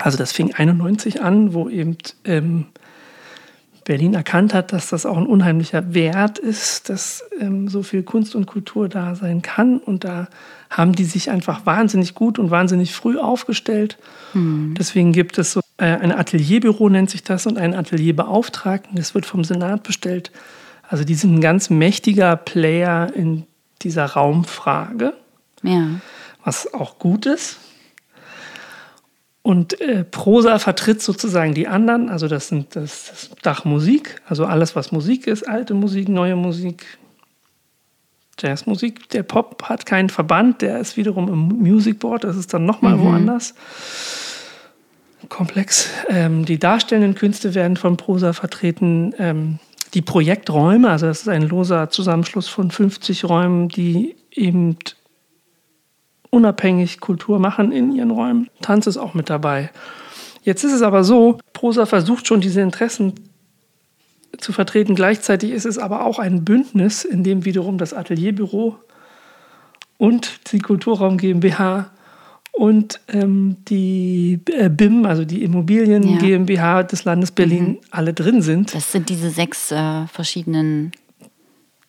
Also 0.01 0.19
das 0.19 0.33
fing 0.33 0.55
91 0.55 1.23
an, 1.23 1.55
wo 1.55 1.69
eben 1.69 1.97
ähm, 2.25 2.67
Berlin 3.85 4.15
erkannt 4.15 4.55
hat, 4.55 4.73
dass 4.73 4.89
das 4.89 5.05
auch 5.07 5.17
ein 5.17 5.27
unheimlicher 5.27 5.95
Wert 5.95 6.39
ist, 6.39 6.89
dass 6.89 7.25
ähm, 7.41 7.69
so 7.69 7.83
viel 7.83 8.03
Kunst 8.03 8.35
und 8.35 8.47
Kultur 8.47 8.89
da 8.89 9.15
sein 9.15 9.43
kann. 9.43 9.79
Und 9.79 10.05
da 10.05 10.29
haben 10.69 10.93
die 10.93 11.05
sich 11.05 11.31
einfach 11.31 11.67
wahnsinnig 11.67 12.15
gut 12.15 12.39
und 12.39 12.51
wahnsinnig 12.51 12.93
früh 12.93 13.19
aufgestellt. 13.19 13.99
Deswegen 14.79 15.13
gibt 15.13 15.39
es 15.39 15.53
so 15.53 15.61
äh, 15.79 15.87
ein 15.87 16.13
Atelierbüro, 16.13 16.89
nennt 16.89 17.11
sich 17.11 17.25
das, 17.25 17.47
und 17.47 17.59
einen 17.59 17.75
Atelierbeauftragten. 17.75 18.95
Das 18.97 19.15
wird 19.15 19.27
vom 19.27 19.43
Senat 19.43 19.83
bestellt. 19.83 20.31
Also 20.89 21.03
die 21.05 21.15
sind 21.15 21.35
ein 21.35 21.41
ganz 21.41 21.69
mächtiger 21.71 22.37
Player 22.37 23.13
in 23.15 23.45
dieser 23.83 24.05
Raumfrage 24.07 25.15
Ja. 25.63 25.89
was 26.45 26.73
auch 26.73 26.99
gut 26.99 27.27
ist. 27.27 27.59
Und 29.51 29.81
äh, 29.81 30.05
Prosa 30.05 30.61
vertritt 30.61 31.03
sozusagen 31.03 31.55
die 31.55 31.67
anderen, 31.67 32.09
also 32.09 32.29
das 32.29 32.47
sind 32.47 32.77
das, 32.77 33.07
das 33.09 33.31
Dach 33.43 33.65
Musik, 33.65 34.23
also 34.29 34.45
alles, 34.45 34.77
was 34.77 34.93
Musik 34.93 35.27
ist, 35.27 35.43
alte 35.43 35.75
Musik, 35.75 36.09
neue 36.09 36.37
Musik, 36.37 36.87
Jazzmusik. 38.39 39.09
Der 39.09 39.25
Pop 39.25 39.65
hat 39.65 39.87
keinen 39.87 40.09
Verband, 40.09 40.63
der 40.63 40.79
ist 40.79 40.97
wiederum 40.97 41.27
im 41.27 41.49
Music 41.69 41.99
Board, 41.99 42.23
das 42.23 42.37
ist 42.37 42.55
dann 42.55 42.65
nochmal 42.65 42.95
Mhm. 42.97 43.03
woanders. 43.03 43.55
Komplex. 45.29 45.89
Ähm, 46.09 46.45
die 46.45 46.61
darstellenden 46.61 47.17
Künste 47.17 47.53
werden 47.57 47.77
von 47.77 47.97
Prosa 47.97 48.33
vertreten. 48.33 49.17
Ähm, 49.19 49.59
die 49.95 50.03
Projekträume, 50.03 50.91
also 50.91 51.07
das 51.07 51.23
ist 51.23 51.29
ein 51.29 51.43
loser 51.43 51.91
Zusammenschluss 51.91 52.49
von 52.49 52.71
50 52.71 53.25
Räumen, 53.25 53.69
die 53.69 54.15
eben 54.31 54.77
unabhängig 56.31 57.01
Kultur 57.01 57.39
machen 57.39 57.73
in 57.73 57.93
ihren 57.93 58.11
Räumen. 58.11 58.49
Tanz 58.63 58.87
ist 58.87 58.97
auch 58.97 59.15
mit 59.15 59.29
dabei. 59.29 59.71
Jetzt 60.43 60.65
ist 60.65 60.73
es 60.73 60.83
aber 60.83 61.05
so, 61.05 61.39
Prosa 61.53 61.87
versucht 61.87 62.27
schon 62.27 62.41
diese 62.41 62.61
Interessen 62.61 63.15
zu 64.39 64.53
vertreten. 64.53 64.95
Gleichzeitig 64.95 65.51
ist 65.51 65.67
es 65.67 65.79
aber 65.79 66.07
auch 66.07 66.19
ein 66.19 66.45
Bündnis, 66.45 67.05
in 67.05 67.25
dem 67.25 67.45
wiederum 67.45 67.79
das 67.79 67.93
Atelierbüro 67.93 68.77
und 69.99 70.53
die 70.53 70.61
Kulturraum 70.61 71.19
GmbH 71.19 71.91
und 72.53 73.01
ähm, 73.09 73.57
die 73.69 74.41
äh, 74.47 74.69
BIM, 74.69 75.05
also 75.05 75.25
die 75.25 75.43
Immobilien 75.43 76.03
Ja. 76.05 76.19
GmbH 76.19 76.83
des 76.85 77.05
Landes 77.05 77.33
Berlin, 77.33 77.79
alle 77.91 78.13
drin 78.13 78.43
sind. 78.43 78.75
Das 78.75 78.93
sind 78.93 79.09
diese 79.09 79.31
sechs 79.31 79.71
äh, 79.73 80.07
verschiedenen 80.07 80.93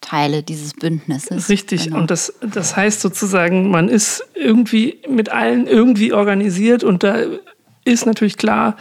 Teile 0.01 0.43
dieses 0.43 0.73
Bündnisses. 0.73 1.49
Richtig. 1.49 1.85
Genau. 1.85 1.99
Und 1.99 2.11
das, 2.11 2.33
das 2.41 2.75
heißt 2.75 3.01
sozusagen, 3.01 3.69
man 3.69 3.87
ist 3.87 4.23
irgendwie 4.33 4.99
mit 5.07 5.29
allen 5.29 5.67
irgendwie 5.67 6.11
organisiert 6.11 6.83
und 6.83 7.03
da 7.03 7.17
ist 7.85 8.05
natürlich 8.05 8.37
klar, 8.37 8.75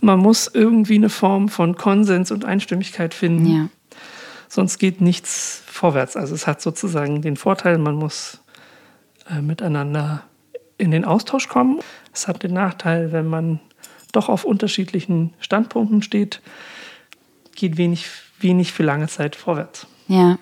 man 0.00 0.18
muss 0.18 0.50
irgendwie 0.52 0.94
eine 0.94 1.10
Form 1.10 1.48
von 1.48 1.76
Konsens 1.76 2.30
und 2.30 2.44
Einstimmigkeit 2.44 3.14
finden. 3.14 3.46
ja. 3.46 3.68
Sonst 4.50 4.78
geht 4.78 5.02
nichts 5.02 5.62
vorwärts. 5.66 6.16
Also 6.16 6.34
es 6.34 6.46
hat 6.46 6.62
sozusagen 6.62 7.20
den 7.20 7.36
Vorteil, 7.36 7.76
man 7.76 7.94
muss 7.94 8.40
äh, 9.28 9.42
miteinander 9.42 10.24
in 10.78 10.90
den 10.90 11.04
Austausch 11.04 11.48
kommen. 11.48 11.80
Es 12.14 12.28
hat 12.28 12.42
den 12.42 12.54
Nachteil, 12.54 13.12
wenn 13.12 13.26
man 13.26 13.60
doch 14.12 14.30
auf 14.30 14.44
unterschiedlichen 14.44 15.34
Standpunkten 15.38 16.02
steht, 16.02 16.40
geht 17.54 17.76
wenig, 17.76 18.06
wenig 18.40 18.72
für 18.72 18.84
lange 18.84 19.08
Zeit 19.08 19.36
vorwärts. 19.36 19.86
Ja. 20.06 20.38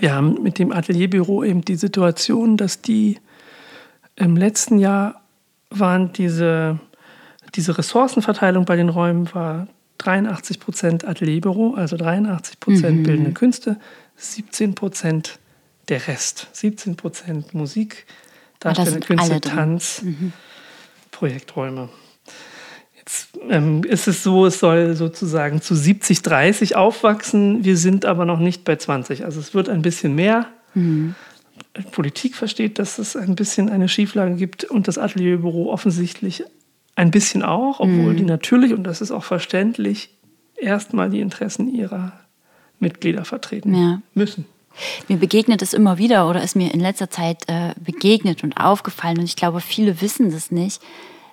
Wir 0.00 0.14
haben 0.14 0.42
mit 0.42 0.58
dem 0.58 0.72
Atelierbüro 0.72 1.44
eben 1.44 1.60
die 1.60 1.76
Situation, 1.76 2.56
dass 2.56 2.80
die 2.80 3.18
im 4.16 4.34
letzten 4.36 4.78
Jahr 4.78 5.20
waren 5.68 6.12
diese, 6.14 6.80
diese 7.54 7.76
Ressourcenverteilung 7.76 8.64
bei 8.64 8.76
den 8.76 8.88
Räumen 8.88 9.32
war 9.34 9.68
83 9.98 10.58
Prozent 10.58 11.04
Atelierbüro, 11.06 11.74
also 11.74 11.98
83 11.98 12.58
Prozent 12.58 12.98
mhm. 12.98 13.02
bildende 13.02 13.32
Künste, 13.32 13.78
17 14.16 14.74
Prozent 14.74 15.38
der 15.90 16.08
Rest, 16.08 16.48
17 16.52 16.96
Prozent 16.96 17.52
Musik, 17.52 18.06
Darstellende 18.58 19.06
Künste, 19.06 19.40
Tanz, 19.42 20.00
mhm. 20.02 20.32
Projekträume. 21.10 21.90
Ähm, 23.48 23.82
ist 23.84 24.08
es 24.08 24.22
so, 24.22 24.46
es 24.46 24.60
soll 24.60 24.94
sozusagen 24.94 25.60
zu 25.60 25.74
70, 25.74 26.22
30 26.22 26.76
aufwachsen. 26.76 27.64
Wir 27.64 27.76
sind 27.76 28.04
aber 28.04 28.24
noch 28.24 28.38
nicht 28.38 28.64
bei 28.64 28.76
20. 28.76 29.24
Also 29.24 29.40
es 29.40 29.54
wird 29.54 29.68
ein 29.68 29.82
bisschen 29.82 30.14
mehr. 30.14 30.46
Mhm. 30.74 31.14
Politik 31.92 32.34
versteht, 32.34 32.78
dass 32.78 32.98
es 32.98 33.16
ein 33.16 33.36
bisschen 33.36 33.68
eine 33.68 33.88
Schieflage 33.88 34.34
gibt 34.34 34.64
und 34.64 34.88
das 34.88 34.98
Atelierbüro 34.98 35.70
offensichtlich 35.70 36.44
ein 36.96 37.10
bisschen 37.10 37.42
auch, 37.42 37.80
obwohl 37.80 38.12
mhm. 38.12 38.16
die 38.16 38.24
natürlich, 38.24 38.72
und 38.72 38.84
das 38.84 39.00
ist 39.00 39.10
auch 39.10 39.24
verständlich, 39.24 40.10
erstmal 40.56 41.10
die 41.10 41.20
Interessen 41.20 41.72
ihrer 41.72 42.12
Mitglieder 42.78 43.24
vertreten 43.24 43.74
ja. 43.74 44.02
müssen. 44.14 44.46
Mir 45.08 45.16
begegnet 45.16 45.62
es 45.62 45.74
immer 45.74 45.98
wieder 45.98 46.28
oder 46.28 46.42
ist 46.42 46.56
mir 46.56 46.72
in 46.72 46.80
letzter 46.80 47.10
Zeit 47.10 47.42
äh, 47.48 47.74
begegnet 47.80 48.44
und 48.44 48.56
aufgefallen 48.56 49.18
und 49.18 49.24
ich 49.24 49.36
glaube, 49.36 49.60
viele 49.60 50.00
wissen 50.00 50.30
das 50.30 50.50
nicht. 50.50 50.80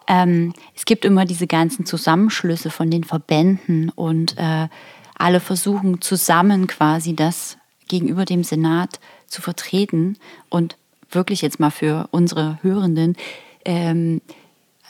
Ähm, 0.08 0.54
es 0.76 0.86
gibt 0.86 1.06
immer 1.06 1.26
diese 1.26 1.48
ganzen 1.48 1.86
Zusammenschlüsse 1.86 2.70
von 2.70 2.90
den 2.90 3.04
Verbänden 3.04 3.90
und 3.90 4.38
äh, 4.38 4.68
alle 5.16 5.40
versuchen 5.40 6.02
zusammen 6.02 6.68
quasi 6.68 7.16
das 7.16 7.58
gegenüber 7.88 8.26
dem 8.26 8.44
Senat 8.44 9.00
zu 9.28 9.42
vertreten 9.42 10.18
und 10.50 10.78
wirklich 11.10 11.42
jetzt 11.42 11.60
mal 11.60 11.72
für 11.72 12.08
unsere 12.12 12.60
Hörenden 12.62 13.16
ähm, 13.66 14.22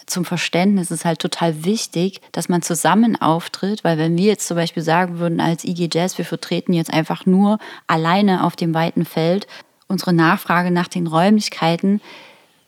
zum 0.08 0.24
Verständnis 0.24 0.90
ist 0.90 1.04
halt 1.04 1.20
total 1.20 1.66
wichtig, 1.66 2.22
dass 2.32 2.48
man 2.48 2.62
zusammen 2.62 3.22
auftritt, 3.22 3.84
weil 3.84 3.98
wenn 3.98 4.18
wir 4.18 4.26
jetzt 4.26 4.48
zum 4.48 4.56
Beispiel 4.56 4.82
sagen 4.82 5.20
würden 5.20 5.42
als 5.42 5.66
IG 5.66 5.90
Jazz, 5.92 6.18
wir 6.18 6.26
vertreten 6.26 6.72
jetzt 6.74 6.94
einfach 6.94 7.26
nur 7.26 7.60
alleine 7.88 8.46
auf 8.46 8.56
dem 8.56 8.74
weiten 8.74 9.04
Feld 9.04 9.48
unsere 9.90 10.14
Nachfrage 10.14 10.72
nach 10.72 10.88
den 10.88 11.08
Räumlichkeiten, 11.08 12.02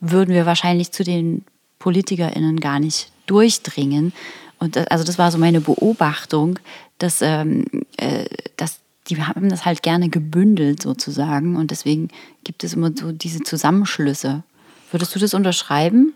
würden 0.02 0.34
wir 0.34 0.46
wahrscheinlich 0.46 0.92
zu 0.92 1.04
den 1.04 1.46
PolitikerInnen 1.80 2.60
gar 2.60 2.80
nicht 2.80 3.12
durchdringen. 3.26 4.14
Und 4.60 4.76
das, 4.76 4.88
also 4.88 5.04
das 5.04 5.18
war 5.18 5.32
so 5.32 5.38
meine 5.38 5.62
Beobachtung, 5.62 6.60
dass, 6.98 7.22
ähm, 7.22 7.66
äh, 7.98 8.26
dass 8.58 8.80
die 9.08 9.22
haben 9.22 9.50
das 9.50 9.66
halt 9.66 9.82
gerne 9.82 10.10
gebündelt 10.10 10.84
sozusagen 10.84 11.56
und 11.56 11.72
deswegen 11.72 12.10
gibt 12.44 12.64
es 12.64 12.74
immer 12.74 12.92
so 12.96 13.12
diese 13.12 13.40
Zusammenschlüsse. 13.42 14.44
Würdest 14.92 15.16
du 15.16 15.20
das 15.20 15.34
unterschreiben? 15.34 16.14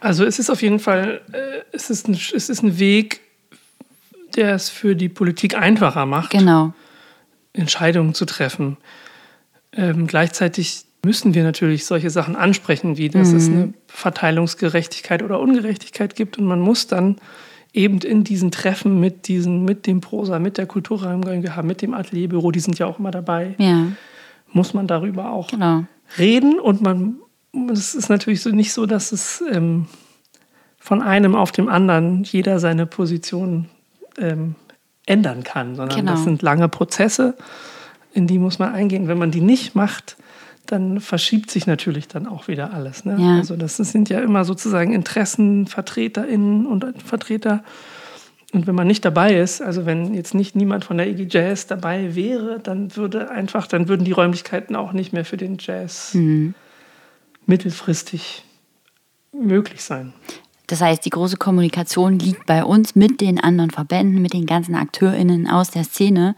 Also 0.00 0.24
es 0.24 0.38
ist 0.38 0.50
auf 0.50 0.60
jeden 0.60 0.80
Fall, 0.80 1.22
äh, 1.32 1.62
es, 1.72 1.88
ist 1.88 2.08
ein, 2.08 2.14
es 2.14 2.50
ist 2.50 2.62
ein 2.62 2.78
Weg, 2.78 3.20
der 4.36 4.54
es 4.54 4.68
für 4.68 4.94
die 4.96 5.08
Politik 5.08 5.56
einfacher 5.56 6.04
macht, 6.06 6.30
genau. 6.30 6.74
Entscheidungen 7.52 8.14
zu 8.14 8.26
treffen. 8.26 8.76
Ähm, 9.72 10.06
gleichzeitig 10.06 10.83
müssen 11.04 11.34
wir 11.34 11.44
natürlich 11.44 11.84
solche 11.84 12.10
Sachen 12.10 12.36
ansprechen, 12.36 12.96
wie 12.96 13.08
dass 13.08 13.30
mhm. 13.30 13.36
es 13.36 13.46
eine 13.48 13.74
Verteilungsgerechtigkeit 13.86 15.22
oder 15.22 15.40
Ungerechtigkeit 15.40 16.16
gibt. 16.16 16.38
Und 16.38 16.46
man 16.46 16.60
muss 16.60 16.86
dann 16.86 17.16
eben 17.72 17.98
in 17.98 18.24
diesen 18.24 18.50
Treffen 18.50 19.00
mit 19.00 19.28
diesen, 19.28 19.64
mit 19.64 19.86
dem 19.86 20.00
Prosa, 20.00 20.38
mit 20.38 20.58
der 20.58 20.66
Kulturraum 20.66 21.22
GmbH, 21.22 21.62
mit 21.62 21.82
dem 21.82 21.92
Atelierbüro, 21.92 22.50
die 22.52 22.60
sind 22.60 22.78
ja 22.78 22.86
auch 22.86 22.98
immer 22.98 23.10
dabei, 23.10 23.54
ja. 23.58 23.88
muss 24.52 24.74
man 24.74 24.86
darüber 24.86 25.30
auch 25.30 25.48
genau. 25.48 25.84
reden 26.18 26.60
und 26.60 26.80
man 26.82 27.16
es 27.70 27.94
ist 27.94 28.08
natürlich 28.08 28.42
so 28.42 28.50
nicht 28.50 28.72
so, 28.72 28.86
dass 28.86 29.12
es 29.12 29.42
ähm, 29.50 29.86
von 30.78 31.02
einem 31.02 31.34
auf 31.34 31.52
dem 31.52 31.68
anderen 31.68 32.24
jeder 32.24 32.58
seine 32.58 32.86
Position 32.86 33.66
ähm, 34.18 34.56
ändern 35.06 35.44
kann, 35.44 35.76
sondern 35.76 35.98
genau. 35.98 36.12
das 36.12 36.24
sind 36.24 36.42
lange 36.42 36.68
Prozesse, 36.68 37.36
in 38.12 38.26
die 38.26 38.38
muss 38.38 38.58
man 38.58 38.72
eingehen. 38.72 39.08
Wenn 39.08 39.18
man 39.18 39.30
die 39.30 39.40
nicht 39.40 39.74
macht, 39.74 40.16
dann 40.66 41.00
verschiebt 41.00 41.50
sich 41.50 41.66
natürlich 41.66 42.08
dann 42.08 42.26
auch 42.26 42.48
wieder 42.48 42.72
alles. 42.72 43.04
Ne? 43.04 43.16
Ja. 43.18 43.36
Also 43.36 43.56
das 43.56 43.76
sind 43.76 44.08
ja 44.08 44.20
immer 44.20 44.44
sozusagen 44.44 44.92
Interessenvertreterinnen 44.92 46.66
und 46.66 47.02
Vertreter. 47.02 47.62
Und 48.52 48.66
wenn 48.66 48.74
man 48.74 48.86
nicht 48.86 49.04
dabei 49.04 49.36
ist, 49.36 49.60
also 49.60 49.84
wenn 49.84 50.14
jetzt 50.14 50.34
nicht 50.34 50.54
niemand 50.54 50.84
von 50.84 50.96
der 50.96 51.08
IG 51.08 51.26
Jazz 51.28 51.66
dabei 51.66 52.14
wäre, 52.14 52.60
dann 52.60 52.94
würde 52.96 53.30
einfach, 53.30 53.66
dann 53.66 53.88
würden 53.88 54.04
die 54.04 54.12
Räumlichkeiten 54.12 54.76
auch 54.76 54.92
nicht 54.92 55.12
mehr 55.12 55.24
für 55.24 55.36
den 55.36 55.56
Jazz 55.58 56.14
mhm 56.14 56.54
mittelfristig 57.46 58.44
möglich 59.32 59.82
sein. 59.82 60.12
Das 60.66 60.80
heißt, 60.80 61.04
die 61.04 61.10
große 61.10 61.36
Kommunikation 61.36 62.18
liegt 62.18 62.46
bei 62.46 62.64
uns 62.64 62.94
mit 62.94 63.20
den 63.20 63.38
anderen 63.38 63.70
Verbänden, 63.70 64.22
mit 64.22 64.32
den 64.32 64.46
ganzen 64.46 64.74
AkteurInnen 64.74 65.46
aus 65.48 65.70
der 65.70 65.84
Szene, 65.84 66.34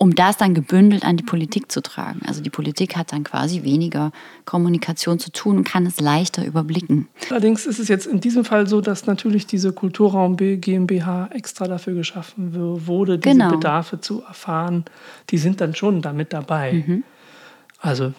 um 0.00 0.14
das 0.14 0.36
dann 0.36 0.54
gebündelt 0.54 1.04
an 1.04 1.16
die 1.16 1.24
Politik 1.24 1.70
zu 1.72 1.82
tragen. 1.82 2.20
Also 2.24 2.40
die 2.40 2.50
Politik 2.50 2.96
hat 2.96 3.12
dann 3.12 3.24
quasi 3.24 3.64
weniger 3.64 4.12
Kommunikation 4.44 5.18
zu 5.18 5.32
tun 5.32 5.58
und 5.58 5.64
kann 5.64 5.84
es 5.86 6.00
leichter 6.00 6.46
überblicken. 6.46 7.08
Allerdings 7.30 7.66
ist 7.66 7.80
es 7.80 7.88
jetzt 7.88 8.06
in 8.06 8.20
diesem 8.20 8.44
Fall 8.44 8.68
so, 8.68 8.80
dass 8.80 9.06
natürlich 9.06 9.48
diese 9.48 9.72
Kulturraum 9.72 10.36
GmbH 10.36 11.30
extra 11.32 11.66
dafür 11.66 11.94
geschaffen 11.94 12.54
wurde, 12.86 13.18
diese 13.18 13.36
genau. 13.36 13.50
Bedarfe 13.50 14.00
zu 14.00 14.22
erfahren. 14.22 14.84
Die 15.30 15.38
sind 15.38 15.60
dann 15.60 15.74
schon 15.74 16.00
damit 16.00 16.32
dabei. 16.32 16.84
Mhm. 16.86 17.02
Also 17.80 18.12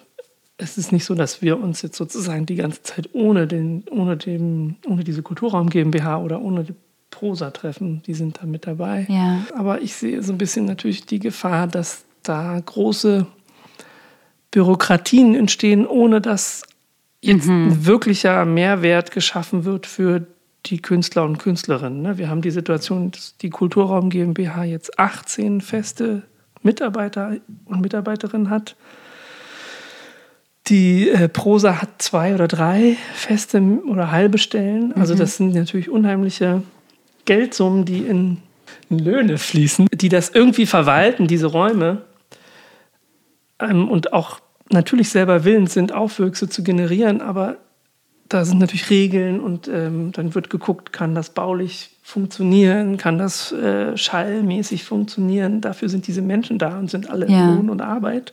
es 0.58 0.76
ist 0.76 0.92
nicht 0.92 1.06
so, 1.06 1.14
dass 1.14 1.40
wir 1.40 1.58
uns 1.58 1.80
jetzt 1.80 1.96
sozusagen 1.96 2.44
die 2.44 2.56
ganze 2.56 2.82
Zeit 2.82 3.08
ohne, 3.14 3.46
den, 3.46 3.84
ohne, 3.90 4.18
dem, 4.18 4.76
ohne 4.86 5.02
diese 5.02 5.22
Kulturraum 5.22 5.70
GmbH 5.70 6.18
oder 6.18 6.42
ohne 6.42 6.66
die 7.10 7.16
Prosa 7.16 7.50
treffen. 7.50 8.02
Die 8.06 8.14
sind 8.14 8.38
da 8.40 8.46
mit 8.46 8.66
dabei. 8.66 9.06
Ja. 9.08 9.44
Aber 9.56 9.82
ich 9.82 9.94
sehe 9.94 10.22
so 10.22 10.32
ein 10.32 10.38
bisschen 10.38 10.64
natürlich 10.64 11.06
die 11.06 11.18
Gefahr, 11.18 11.66
dass 11.66 12.04
da 12.22 12.60
große 12.64 13.26
Bürokratien 14.50 15.34
entstehen, 15.34 15.86
ohne 15.86 16.20
dass 16.20 16.62
jetzt 17.20 17.46
mhm. 17.46 17.68
ein 17.68 17.86
wirklicher 17.86 18.44
Mehrwert 18.44 19.10
geschaffen 19.10 19.64
wird 19.64 19.86
für 19.86 20.26
die 20.66 20.82
Künstler 20.82 21.24
und 21.24 21.38
Künstlerinnen. 21.38 22.02
Ne? 22.02 22.18
Wir 22.18 22.28
haben 22.28 22.42
die 22.42 22.50
Situation, 22.50 23.10
dass 23.10 23.36
die 23.38 23.50
Kulturraum 23.50 24.10
GmbH 24.10 24.64
jetzt 24.64 24.98
18 24.98 25.60
feste 25.60 26.22
Mitarbeiter 26.62 27.36
und 27.64 27.80
Mitarbeiterinnen 27.80 28.50
hat. 28.50 28.76
Die 30.66 31.08
äh, 31.08 31.28
Prosa 31.28 31.80
hat 31.80 32.02
zwei 32.02 32.34
oder 32.34 32.46
drei 32.46 32.96
feste 33.14 33.60
oder 33.88 34.10
halbe 34.10 34.38
Stellen. 34.38 34.92
Also 34.94 35.14
mhm. 35.14 35.18
das 35.18 35.36
sind 35.36 35.54
natürlich 35.54 35.88
unheimliche 35.88 36.62
Geldsummen, 37.30 37.84
die 37.84 38.00
in, 38.00 38.38
Löhne 38.88 39.38
fließen, 39.38 39.86
die 39.92 40.08
das 40.08 40.30
irgendwie 40.30 40.66
verwalten, 40.66 41.28
diese 41.28 41.46
Räume. 41.46 42.02
Ähm, 43.60 43.88
und 43.88 44.12
auch 44.12 44.40
natürlich 44.68 45.10
selber 45.10 45.44
willens 45.44 45.74
sind, 45.74 45.92
Aufwüchse 45.92 46.48
zu 46.48 46.64
generieren, 46.64 47.20
aber 47.20 47.58
da 48.28 48.44
sind 48.44 48.58
natürlich 48.58 48.90
Regeln 48.90 49.38
und 49.38 49.68
ähm, 49.68 50.10
dann 50.10 50.34
wird 50.34 50.50
geguckt, 50.50 50.92
kann 50.92 51.14
das 51.14 51.30
baulich 51.30 51.90
funktionieren, 52.02 52.96
kann 52.96 53.16
das 53.16 53.52
äh, 53.52 53.96
schallmäßig 53.96 54.82
funktionieren. 54.82 55.60
Dafür 55.60 55.88
sind 55.88 56.08
diese 56.08 56.22
Menschen 56.22 56.58
da 56.58 56.80
und 56.80 56.90
sind 56.90 57.10
alle 57.10 57.28
ja. 57.28 57.48
in 57.48 57.56
Lohn 57.56 57.70
und 57.70 57.80
Arbeit. 57.80 58.32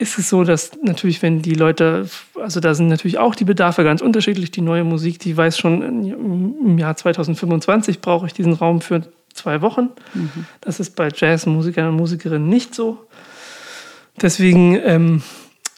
ist 0.02 0.18
es 0.18 0.28
so, 0.28 0.44
dass 0.44 0.72
natürlich, 0.82 1.22
wenn 1.22 1.42
die 1.42 1.54
Leute, 1.54 2.08
also 2.40 2.60
da 2.60 2.74
sind 2.74 2.88
natürlich 2.88 3.18
auch 3.18 3.34
die 3.34 3.44
Bedarfe 3.44 3.84
ganz 3.84 4.02
unterschiedlich. 4.02 4.50
Die 4.50 4.60
neue 4.60 4.84
Musik, 4.84 5.20
die 5.20 5.36
weiß 5.36 5.56
schon, 5.56 5.82
im 5.82 6.78
Jahr 6.78 6.96
2025 6.96 8.00
brauche 8.00 8.26
ich 8.26 8.32
diesen 8.32 8.52
Raum 8.52 8.80
für 8.80 9.02
zwei 9.32 9.62
Wochen. 9.62 9.90
Mhm. 10.12 10.46
Das 10.60 10.80
ist 10.80 10.96
bei 10.96 11.08
Jazzmusikern 11.14 11.88
und 11.88 11.96
Musikerinnen 11.96 12.48
nicht 12.48 12.74
so. 12.74 13.06
Deswegen 14.20 14.74
ähm, 14.84 15.22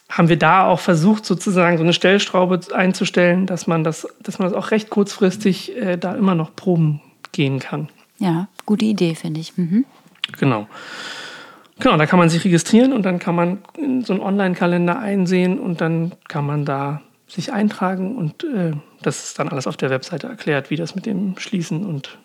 haben 0.09 0.29
wir 0.29 0.39
da 0.39 0.67
auch 0.67 0.81
versucht, 0.81 1.27
sozusagen 1.27 1.77
so 1.77 1.85
eine 1.85 1.93
Stellschraube 1.93 2.61
einzustellen, 2.75 3.47
dass 3.47 3.67
man 3.67 3.85
das, 3.85 4.09
dass 4.23 4.39
man 4.39 4.49
das 4.49 4.57
auch 4.57 4.71
recht 4.71 4.91
kurzfristig 4.91 5.77
äh, 5.77 5.99
da 5.99 6.15
immer 6.15 6.35
noch 6.35 6.57
proben 6.57 7.01
gehen 7.33 7.59
kann. 7.59 7.89
Ja, 8.19 8.49
gute 8.65 8.87
Idee, 8.87 9.15
finde 9.15 9.41
ich. 9.41 9.57
Mhm. 9.59 9.85
Genau. 10.39 10.67
Genau, 11.81 11.97
da 11.97 12.07
kann 12.07 12.19
man 12.19 12.29
sich 12.29 12.45
registrieren 12.45 12.93
und 12.93 13.03
dann 13.03 13.19
kann 13.19 13.35
man 13.35 13.59
in 13.77 14.05
so 14.05 14.13
einen 14.13 14.23
Online-Kalender 14.23 14.99
einsehen 14.99 15.59
und 15.59 15.81
dann 15.81 16.13
kann 16.29 16.47
man 16.47 16.65
da 16.65 17.03
sich 17.27 17.53
eintragen 17.53 18.17
und 18.17 18.45
äh, 18.45 18.73
das 19.03 19.25
ist 19.25 19.39
dann 19.39 19.49
alles 19.49 19.67
auf 19.67 19.77
der 19.77 19.91
Webseite 19.91 20.29
erklärt, 20.29 20.71
wie 20.71 20.77
das 20.77 20.95
mit 20.95 21.07
dem 21.07 21.37
Schließen 21.39 21.85
und 21.85 22.19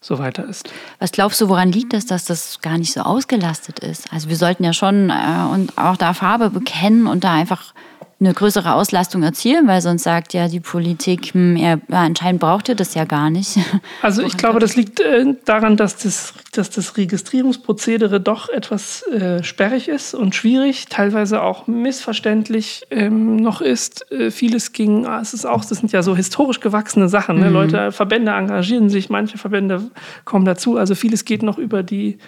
so 0.00 0.18
weiter 0.18 0.44
ist. 0.44 0.72
Was 0.98 1.12
glaubst 1.12 1.40
du, 1.40 1.48
woran 1.48 1.72
liegt 1.72 1.92
das, 1.92 2.06
dass 2.06 2.24
das 2.24 2.60
gar 2.60 2.78
nicht 2.78 2.92
so 2.92 3.00
ausgelastet 3.00 3.78
ist? 3.80 4.12
Also 4.12 4.28
wir 4.28 4.36
sollten 4.36 4.64
ja 4.64 4.72
schon 4.72 5.10
äh, 5.10 5.52
und 5.52 5.76
auch 5.78 5.96
da 5.96 6.14
Farbe 6.14 6.50
bekennen 6.50 7.06
und 7.06 7.24
da 7.24 7.32
einfach 7.32 7.74
eine 8.18 8.32
größere 8.32 8.72
Auslastung 8.72 9.22
erzielen, 9.22 9.66
weil 9.66 9.82
sonst 9.82 10.04
sagt 10.04 10.32
ja 10.32 10.48
die 10.48 10.60
Politik, 10.60 11.34
hm, 11.34 11.54
ja, 11.56 11.76
anscheinend 11.90 12.40
braucht 12.40 12.70
ihr 12.70 12.74
das 12.74 12.94
ja 12.94 13.04
gar 13.04 13.30
nicht. 13.30 13.58
Also 14.02 14.22
ich 14.22 14.36
glaube, 14.36 14.60
das 14.60 14.76
liegt 14.76 15.00
äh, 15.00 15.34
daran, 15.44 15.76
dass 15.76 15.96
das, 15.96 16.34
dass 16.52 16.70
das 16.70 16.96
Registrierungsprozedere 16.96 18.20
doch 18.20 18.48
etwas 18.48 19.02
äh, 19.08 19.42
sperrig 19.42 19.88
ist 19.88 20.14
und 20.14 20.34
schwierig, 20.34 20.86
teilweise 20.86 21.42
auch 21.42 21.66
missverständlich 21.66 22.86
ähm, 22.90 23.36
noch 23.36 23.60
ist. 23.60 24.10
Äh, 24.12 24.30
vieles 24.30 24.72
ging, 24.72 25.06
ah, 25.06 25.20
es 25.20 25.34
ist 25.34 25.44
auch, 25.44 25.64
das 25.64 25.78
sind 25.78 25.92
ja 25.92 26.02
so 26.02 26.14
historisch 26.14 26.60
gewachsene 26.60 27.08
Sachen. 27.08 27.40
Ne? 27.40 27.46
Mhm. 27.46 27.52
Leute, 27.52 27.92
Verbände 27.92 28.32
engagieren 28.32 28.90
sich, 28.90 29.10
manche 29.10 29.38
Verbände 29.38 29.90
kommen 30.24 30.44
dazu. 30.44 30.76
Also 30.76 30.94
vieles 30.94 31.24
geht 31.24 31.42
noch 31.42 31.58
über 31.58 31.82
die 31.82 32.18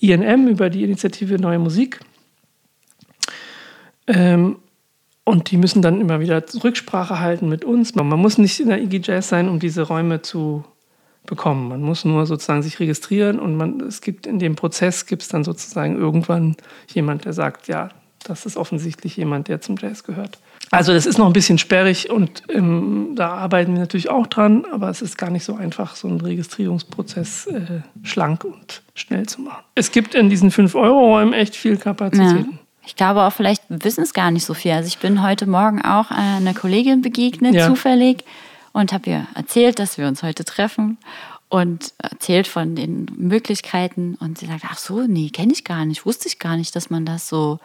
INM, 0.00 0.48
über 0.48 0.68
die 0.68 0.84
Initiative 0.84 1.38
Neue 1.38 1.58
Musik. 1.58 2.00
Ähm, 4.06 4.56
und 5.28 5.50
die 5.50 5.58
müssen 5.58 5.82
dann 5.82 6.00
immer 6.00 6.20
wieder 6.20 6.42
Rücksprache 6.64 7.20
halten 7.20 7.50
mit 7.50 7.62
uns. 7.62 7.94
Man 7.94 8.08
muss 8.08 8.38
nicht 8.38 8.60
in 8.60 8.68
der 8.68 8.80
IG 8.80 9.02
Jazz 9.04 9.28
sein, 9.28 9.50
um 9.50 9.58
diese 9.58 9.82
Räume 9.82 10.22
zu 10.22 10.64
bekommen. 11.26 11.68
Man 11.68 11.82
muss 11.82 12.06
nur 12.06 12.24
sozusagen 12.24 12.62
sich 12.62 12.80
registrieren 12.80 13.38
und 13.38 13.54
man, 13.54 13.80
es 13.80 14.00
gibt 14.00 14.26
in 14.26 14.38
dem 14.38 14.56
Prozess 14.56 15.04
gibt 15.04 15.20
es 15.20 15.28
dann 15.28 15.44
sozusagen 15.44 15.98
irgendwann 15.98 16.56
jemand, 16.94 17.26
der 17.26 17.34
sagt, 17.34 17.68
ja, 17.68 17.90
das 18.24 18.46
ist 18.46 18.56
offensichtlich 18.56 19.18
jemand, 19.18 19.48
der 19.48 19.60
zum 19.60 19.76
Jazz 19.76 20.02
gehört. 20.02 20.38
Also 20.70 20.94
das 20.94 21.04
ist 21.04 21.18
noch 21.18 21.26
ein 21.26 21.34
bisschen 21.34 21.58
sperrig 21.58 22.08
und 22.08 22.44
ähm, 22.48 23.12
da 23.14 23.28
arbeiten 23.28 23.74
wir 23.74 23.80
natürlich 23.80 24.08
auch 24.08 24.28
dran, 24.28 24.64
aber 24.72 24.88
es 24.88 25.02
ist 25.02 25.18
gar 25.18 25.28
nicht 25.28 25.44
so 25.44 25.56
einfach, 25.56 25.94
so 25.94 26.08
einen 26.08 26.22
Registrierungsprozess 26.22 27.48
äh, 27.48 27.82
schlank 28.02 28.44
und 28.44 28.82
schnell 28.94 29.26
zu 29.26 29.42
machen. 29.42 29.62
Es 29.74 29.92
gibt 29.92 30.14
in 30.14 30.30
diesen 30.30 30.50
5-Euro-Räumen 30.50 31.34
echt 31.34 31.54
viel 31.54 31.76
Kapazitäten. 31.76 32.52
Ja. 32.52 32.58
Ich 32.88 32.96
glaube 32.96 33.22
auch, 33.22 33.32
vielleicht 33.34 33.62
wissen 33.68 34.02
es 34.02 34.14
gar 34.14 34.30
nicht 34.30 34.46
so 34.46 34.54
viel. 34.54 34.72
Also 34.72 34.88
ich 34.88 34.96
bin 34.96 35.22
heute 35.22 35.46
Morgen 35.46 35.82
auch 35.82 36.10
einer 36.10 36.54
Kollegin 36.54 37.02
begegnet, 37.02 37.52
ja. 37.54 37.68
zufällig, 37.68 38.24
und 38.72 38.94
habe 38.94 39.10
ihr 39.10 39.26
erzählt, 39.34 39.78
dass 39.78 39.98
wir 39.98 40.08
uns 40.08 40.22
heute 40.22 40.46
treffen 40.46 40.96
und 41.50 41.92
erzählt 41.98 42.46
von 42.46 42.76
den 42.76 43.04
Möglichkeiten. 43.14 44.16
Und 44.18 44.38
sie 44.38 44.46
sagt, 44.46 44.62
ach 44.66 44.78
so, 44.78 45.02
nee, 45.02 45.28
kenne 45.28 45.52
ich 45.52 45.64
gar 45.64 45.84
nicht, 45.84 46.06
wusste 46.06 46.28
ich 46.28 46.38
gar 46.38 46.56
nicht, 46.56 46.74
dass 46.74 46.88
man 46.88 47.04
das 47.04 47.28
so, 47.28 47.58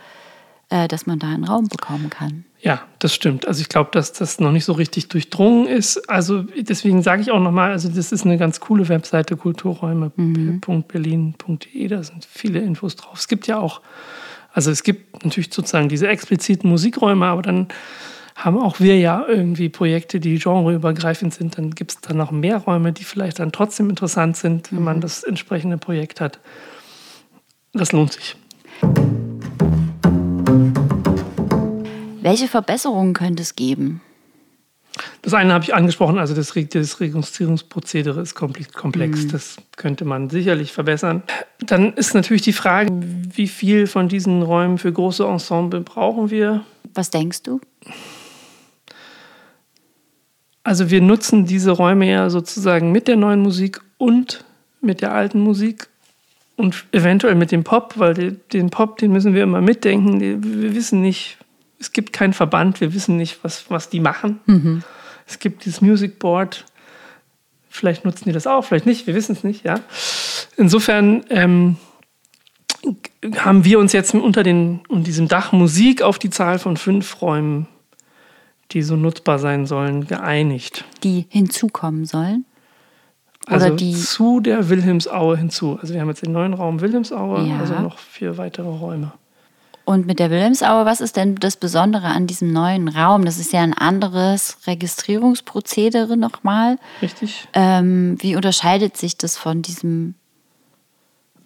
äh, 0.69 0.89
dass 0.89 1.05
man 1.05 1.19
da 1.19 1.27
einen 1.27 1.45
Raum 1.45 1.69
bekommen 1.69 2.09
kann. 2.09 2.43
Ja, 2.59 2.81
das 2.99 3.15
stimmt. 3.15 3.47
Also 3.47 3.62
ich 3.62 3.69
glaube, 3.69 3.91
dass 3.93 4.12
das 4.12 4.41
noch 4.41 4.51
nicht 4.51 4.65
so 4.65 4.73
richtig 4.73 5.07
durchdrungen 5.07 5.67
ist. 5.67 6.09
Also 6.09 6.43
deswegen 6.43 7.01
sage 7.01 7.21
ich 7.21 7.31
auch 7.31 7.39
nochmal, 7.39 7.71
also 7.71 7.88
das 7.88 8.12
ist 8.12 8.25
eine 8.25 8.38
ganz 8.38 8.59
coole 8.59 8.89
Webseite, 8.89 9.38
kulturräume.berlin.de, 9.38 11.88
da 11.88 12.03
sind 12.03 12.25
viele 12.25 12.59
Infos 12.59 12.97
drauf. 12.97 13.19
Es 13.19 13.29
gibt 13.29 13.47
ja 13.47 13.57
auch 13.57 13.79
also 14.53 14.69
es 14.71 14.83
gibt 14.83 15.25
natürlich 15.25 15.51
sozusagen 15.51 15.89
diese 15.89 16.07
expliziten 16.07 16.69
Musikräume, 16.69 17.25
aber 17.25 17.41
dann 17.41 17.67
haben 18.35 18.57
auch 18.57 18.79
wir 18.79 18.97
ja 18.99 19.25
irgendwie 19.27 19.69
Projekte, 19.69 20.19
die 20.19 20.37
genreübergreifend 20.37 21.33
sind. 21.33 21.57
Dann 21.57 21.71
gibt 21.71 21.91
es 21.91 22.01
dann 22.01 22.17
noch 22.17 22.31
mehr 22.31 22.57
Räume, 22.57 22.93
die 22.93 23.03
vielleicht 23.03 23.39
dann 23.39 23.51
trotzdem 23.51 23.89
interessant 23.89 24.37
sind, 24.37 24.71
wenn 24.71 24.83
man 24.83 24.97
mhm. 24.97 25.01
das 25.01 25.23
entsprechende 25.23 25.77
Projekt 25.77 26.21
hat. 26.21 26.39
Das 27.73 27.91
lohnt 27.91 28.13
sich. 28.13 28.35
Welche 32.21 32.47
Verbesserungen 32.47 33.13
könnte 33.13 33.43
es 33.43 33.55
geben? 33.55 34.01
Das 35.23 35.33
eine 35.33 35.53
habe 35.53 35.63
ich 35.63 35.73
angesprochen, 35.73 36.19
also 36.19 36.36
das, 36.36 36.53
das 36.53 36.99
Registrierungsprozedere 36.99 38.19
ist 38.19 38.36
komplex. 38.36 39.23
Mhm. 39.23 39.31
Das 39.31 39.55
könnte 39.77 40.03
man 40.03 40.29
sicherlich 40.29 40.73
verbessern. 40.73 41.23
Dann 41.59 41.93
ist 41.93 42.13
natürlich 42.13 42.41
die 42.41 42.51
Frage, 42.51 42.91
wie 42.91 43.47
viel 43.47 43.88
von 43.88 44.09
diesen 44.09 44.41
Räumen 44.41 44.77
für 44.77 44.91
große 44.91 45.25
Ensemble 45.25 45.79
brauchen 45.79 46.29
wir? 46.29 46.65
Was 46.93 47.09
denkst 47.09 47.43
du? 47.43 47.62
Also 50.65 50.89
wir 50.89 51.01
nutzen 51.01 51.45
diese 51.45 51.71
Räume 51.71 52.12
ja 52.12 52.29
sozusagen 52.29 52.91
mit 52.91 53.07
der 53.07 53.15
neuen 53.15 53.39
Musik 53.39 53.79
und 53.97 54.43
mit 54.81 55.01
der 55.01 55.13
alten 55.13 55.39
Musik 55.39 55.88
und 56.57 56.83
eventuell 56.91 57.36
mit 57.36 57.53
dem 57.53 57.63
Pop, 57.63 57.93
weil 57.95 58.33
den 58.51 58.69
Pop, 58.69 58.97
den 58.97 59.13
müssen 59.13 59.33
wir 59.33 59.43
immer 59.43 59.62
mitdenken. 59.62 60.19
Wir 60.19 60.75
wissen 60.75 61.01
nicht, 61.01 61.38
es 61.79 61.93
gibt 61.93 62.12
keinen 62.12 62.33
Verband, 62.33 62.81
wir 62.81 62.93
wissen 62.93 63.15
nicht, 63.15 63.41
was, 63.41 63.69
was 63.69 63.89
die 63.89 64.01
machen. 64.01 64.41
Mhm. 64.47 64.83
Es 65.25 65.39
gibt 65.39 65.65
dieses 65.65 65.81
Music 65.81 66.19
Board, 66.19 66.65
vielleicht 67.69 68.05
nutzen 68.05 68.25
die 68.25 68.31
das 68.31 68.47
auch, 68.47 68.63
vielleicht 68.63 68.86
nicht, 68.86 69.07
wir 69.07 69.15
wissen 69.15 69.33
es 69.33 69.43
nicht. 69.43 69.65
Ja? 69.65 69.79
Insofern 70.57 71.23
ähm, 71.29 71.77
haben 73.38 73.65
wir 73.65 73.79
uns 73.79 73.93
jetzt 73.93 74.13
unter, 74.13 74.43
den, 74.43 74.81
unter 74.88 75.03
diesem 75.03 75.27
Dach 75.27 75.51
Musik 75.51 76.01
auf 76.01 76.19
die 76.19 76.29
Zahl 76.29 76.59
von 76.59 76.77
fünf 76.77 77.21
Räumen, 77.21 77.67
die 78.71 78.81
so 78.81 78.95
nutzbar 78.95 79.39
sein 79.39 79.65
sollen, 79.65 80.07
geeinigt. 80.07 80.86
Die 81.03 81.25
hinzukommen 81.29 82.05
sollen? 82.05 82.45
Oder 83.47 83.55
also 83.55 83.75
die 83.75 83.93
zu 83.93 84.39
der 84.39 84.69
Wilhelmsaue 84.69 85.38
hinzu. 85.38 85.77
Also 85.81 85.93
wir 85.93 86.01
haben 86.01 86.07
jetzt 86.07 86.25
den 86.25 86.31
neuen 86.31 86.53
Raum 86.53 86.79
Wilhelmsaue, 86.79 87.45
ja. 87.47 87.59
also 87.59 87.73
noch 87.79 87.99
vier 87.99 88.38
weitere 88.38 88.67
Räume. 88.67 89.12
Und 89.86 90.06
mit 90.06 90.19
der 90.19 90.30
Wilhelmsaue, 90.30 90.86
was 90.86 91.02
ist 91.02 91.17
denn 91.17 91.36
das 91.36 91.58
Besondere 91.58 92.08
an 92.08 92.26
diesem 92.26 92.54
neuen 92.54 92.88
Raum? 92.88 93.26
Das 93.26 93.38
ist 93.38 93.52
ja 93.52 93.62
ein 93.62 93.74
anderes 93.74 94.58
Registrierungsprozedere 94.65 96.15
nochmal. 96.15 96.78
Richtig. 97.02 97.48
Ähm, 97.54 98.15
wie 98.19 98.36
unterscheidet 98.36 98.96
sich 98.96 99.17
das 99.17 99.38
von 99.38 99.62
diesem? 99.62 100.15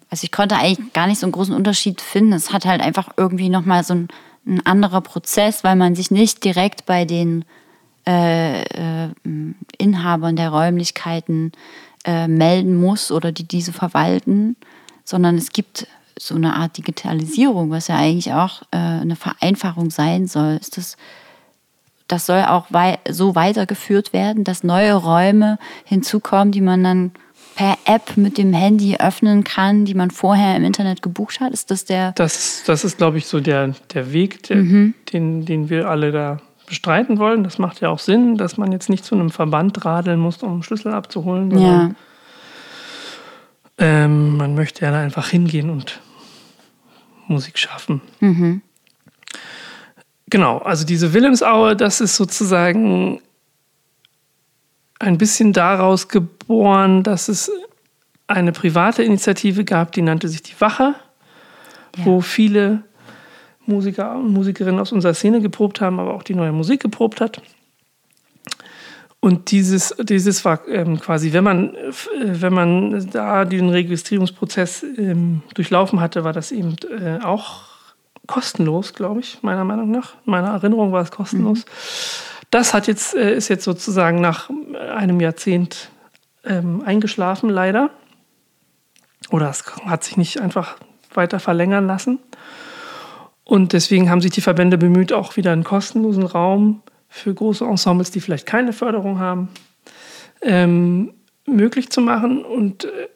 Also 0.08 0.24
ich 0.24 0.30
konnte 0.30 0.56
eigentlich 0.56 0.92
gar 0.92 1.08
nicht 1.08 1.18
so 1.18 1.26
einen 1.26 1.32
großen 1.32 1.54
Unterschied 1.54 2.00
finden. 2.00 2.32
Es 2.32 2.52
hat 2.52 2.64
halt 2.64 2.80
einfach 2.80 3.08
irgendwie 3.16 3.48
nochmal 3.48 3.82
so 3.82 3.94
ein, 3.94 4.08
ein 4.46 4.64
anderer 4.64 5.00
Prozess, 5.00 5.64
weil 5.64 5.76
man 5.76 5.96
sich 5.96 6.10
nicht 6.12 6.44
direkt 6.44 6.86
bei 6.86 7.04
den 7.04 7.44
äh, 8.06 8.62
äh, 8.62 9.08
Inhabern 9.78 10.36
der 10.36 10.50
Räumlichkeiten 10.50 11.52
äh, 12.04 12.28
melden 12.28 12.76
muss 12.76 13.10
oder 13.10 13.32
die 13.32 13.46
diese 13.46 13.72
verwalten, 13.72 14.56
sondern 15.04 15.36
es 15.36 15.50
gibt 15.50 15.88
so 16.18 16.34
eine 16.34 16.54
Art 16.54 16.76
Digitalisierung, 16.76 17.70
was 17.70 17.88
ja 17.88 17.96
eigentlich 17.96 18.32
auch 18.32 18.62
äh, 18.70 18.76
eine 18.76 19.16
Vereinfachung 19.16 19.90
sein 19.90 20.26
soll. 20.26 20.58
Ist 20.60 20.76
das, 20.76 20.96
das 22.06 22.26
soll 22.26 22.42
auch 22.42 22.66
wei 22.70 22.98
so 23.08 23.34
weitergeführt 23.34 24.12
werden, 24.12 24.44
dass 24.44 24.64
neue 24.64 24.94
Räume 24.94 25.58
hinzukommen, 25.84 26.52
die 26.52 26.60
man 26.60 26.82
dann 26.84 27.12
per 27.56 27.76
App 27.86 28.16
mit 28.16 28.38
dem 28.38 28.52
Handy 28.52 28.96
öffnen 28.98 29.42
kann, 29.42 29.84
die 29.84 29.94
man 29.94 30.10
vorher 30.10 30.56
im 30.56 30.64
Internet 30.64 31.02
gebucht 31.02 31.40
hat? 31.40 31.52
Ist 31.52 31.70
das 31.70 31.84
der? 31.84 32.12
Das, 32.12 32.62
das 32.66 32.84
ist, 32.84 32.98
glaube 32.98 33.18
ich, 33.18 33.26
so 33.26 33.40
der, 33.40 33.74
der 33.92 34.12
Weg, 34.12 34.44
der, 34.44 34.58
mhm. 34.58 34.94
den, 35.12 35.44
den 35.44 35.68
wir 35.68 35.88
alle 35.88 36.12
da 36.12 36.38
bestreiten 36.66 37.18
wollen. 37.18 37.42
Das 37.42 37.58
macht 37.58 37.80
ja 37.80 37.88
auch 37.88 37.98
Sinn, 37.98 38.36
dass 38.36 38.58
man 38.58 38.70
jetzt 38.70 38.88
nicht 38.88 39.04
zu 39.04 39.14
einem 39.14 39.30
Verband 39.30 39.84
radeln 39.84 40.20
muss, 40.20 40.42
um 40.42 40.52
einen 40.52 40.62
Schlüssel 40.62 40.92
abzuholen. 40.92 41.58
Ja. 41.58 41.90
Ähm, 43.78 44.36
man 44.36 44.54
möchte 44.54 44.84
ja 44.84 44.92
da 44.92 45.00
einfach 45.00 45.28
hingehen 45.28 45.70
und 45.70 46.00
Musik 47.28 47.58
schaffen. 47.58 48.00
Mhm. 48.20 48.62
Genau, 50.30 50.58
also 50.58 50.84
diese 50.84 51.14
Wilhelmsaue, 51.14 51.74
das 51.76 52.00
ist 52.00 52.16
sozusagen 52.16 53.20
ein 54.98 55.16
bisschen 55.16 55.52
daraus 55.52 56.08
geboren, 56.08 57.02
dass 57.02 57.28
es 57.28 57.50
eine 58.26 58.52
private 58.52 59.02
Initiative 59.02 59.64
gab, 59.64 59.92
die 59.92 60.02
nannte 60.02 60.28
sich 60.28 60.42
die 60.42 60.60
Wache, 60.60 60.94
Ja. 61.96 62.04
wo 62.04 62.20
viele 62.20 62.82
Musiker 63.64 64.16
und 64.16 64.32
Musikerinnen 64.32 64.80
aus 64.80 64.92
unserer 64.92 65.14
Szene 65.14 65.40
geprobt 65.40 65.80
haben, 65.80 65.98
aber 66.00 66.14
auch 66.14 66.22
die 66.22 66.34
neue 66.34 66.52
Musik 66.52 66.80
geprobt 66.82 67.20
hat. 67.20 67.40
Und 69.20 69.50
dieses, 69.50 69.94
dieses 69.98 70.44
war 70.44 70.66
ähm, 70.68 71.00
quasi, 71.00 71.32
wenn 71.32 71.42
man, 71.42 71.74
äh, 71.74 71.90
wenn 72.20 72.52
man 72.52 73.10
da 73.10 73.44
den 73.44 73.68
Registrierungsprozess 73.68 74.84
ähm, 74.96 75.42
durchlaufen 75.54 76.00
hatte, 76.00 76.22
war 76.22 76.32
das 76.32 76.52
eben 76.52 76.76
äh, 76.88 77.18
auch 77.24 77.62
kostenlos, 78.28 78.94
glaube 78.94 79.20
ich, 79.20 79.42
meiner 79.42 79.64
Meinung 79.64 79.90
nach. 79.90 80.14
In 80.24 80.30
meiner 80.30 80.48
Erinnerung 80.48 80.92
war 80.92 81.02
es 81.02 81.10
kostenlos. 81.10 81.64
Das 82.50 82.74
hat 82.74 82.86
jetzt, 82.86 83.14
äh, 83.16 83.34
ist 83.34 83.48
jetzt 83.48 83.64
sozusagen 83.64 84.20
nach 84.20 84.50
einem 84.94 85.20
Jahrzehnt 85.20 85.90
ähm, 86.44 86.82
eingeschlafen, 86.84 87.50
leider. 87.50 87.90
Oder 89.30 89.50
es 89.50 89.64
hat 89.84 90.04
sich 90.04 90.16
nicht 90.16 90.40
einfach 90.40 90.76
weiter 91.12 91.40
verlängern 91.40 91.86
lassen. 91.88 92.20
Und 93.44 93.72
deswegen 93.72 94.10
haben 94.10 94.20
sich 94.20 94.30
die 94.30 94.42
Verbände 94.42 94.78
bemüht, 94.78 95.12
auch 95.12 95.36
wieder 95.36 95.52
einen 95.52 95.64
kostenlosen 95.64 96.24
Raum 96.24 96.82
für 97.18 97.34
große 97.34 97.64
Ensembles, 97.64 98.10
die 98.10 98.20
vielleicht 98.20 98.46
keine 98.46 98.72
Förderung 98.72 99.18
haben, 99.18 99.48
ähm, 100.42 101.14
möglich 101.46 101.90
zu 101.90 102.00
machen. 102.00 102.44
Und 102.44 102.84
äh, 102.84 103.08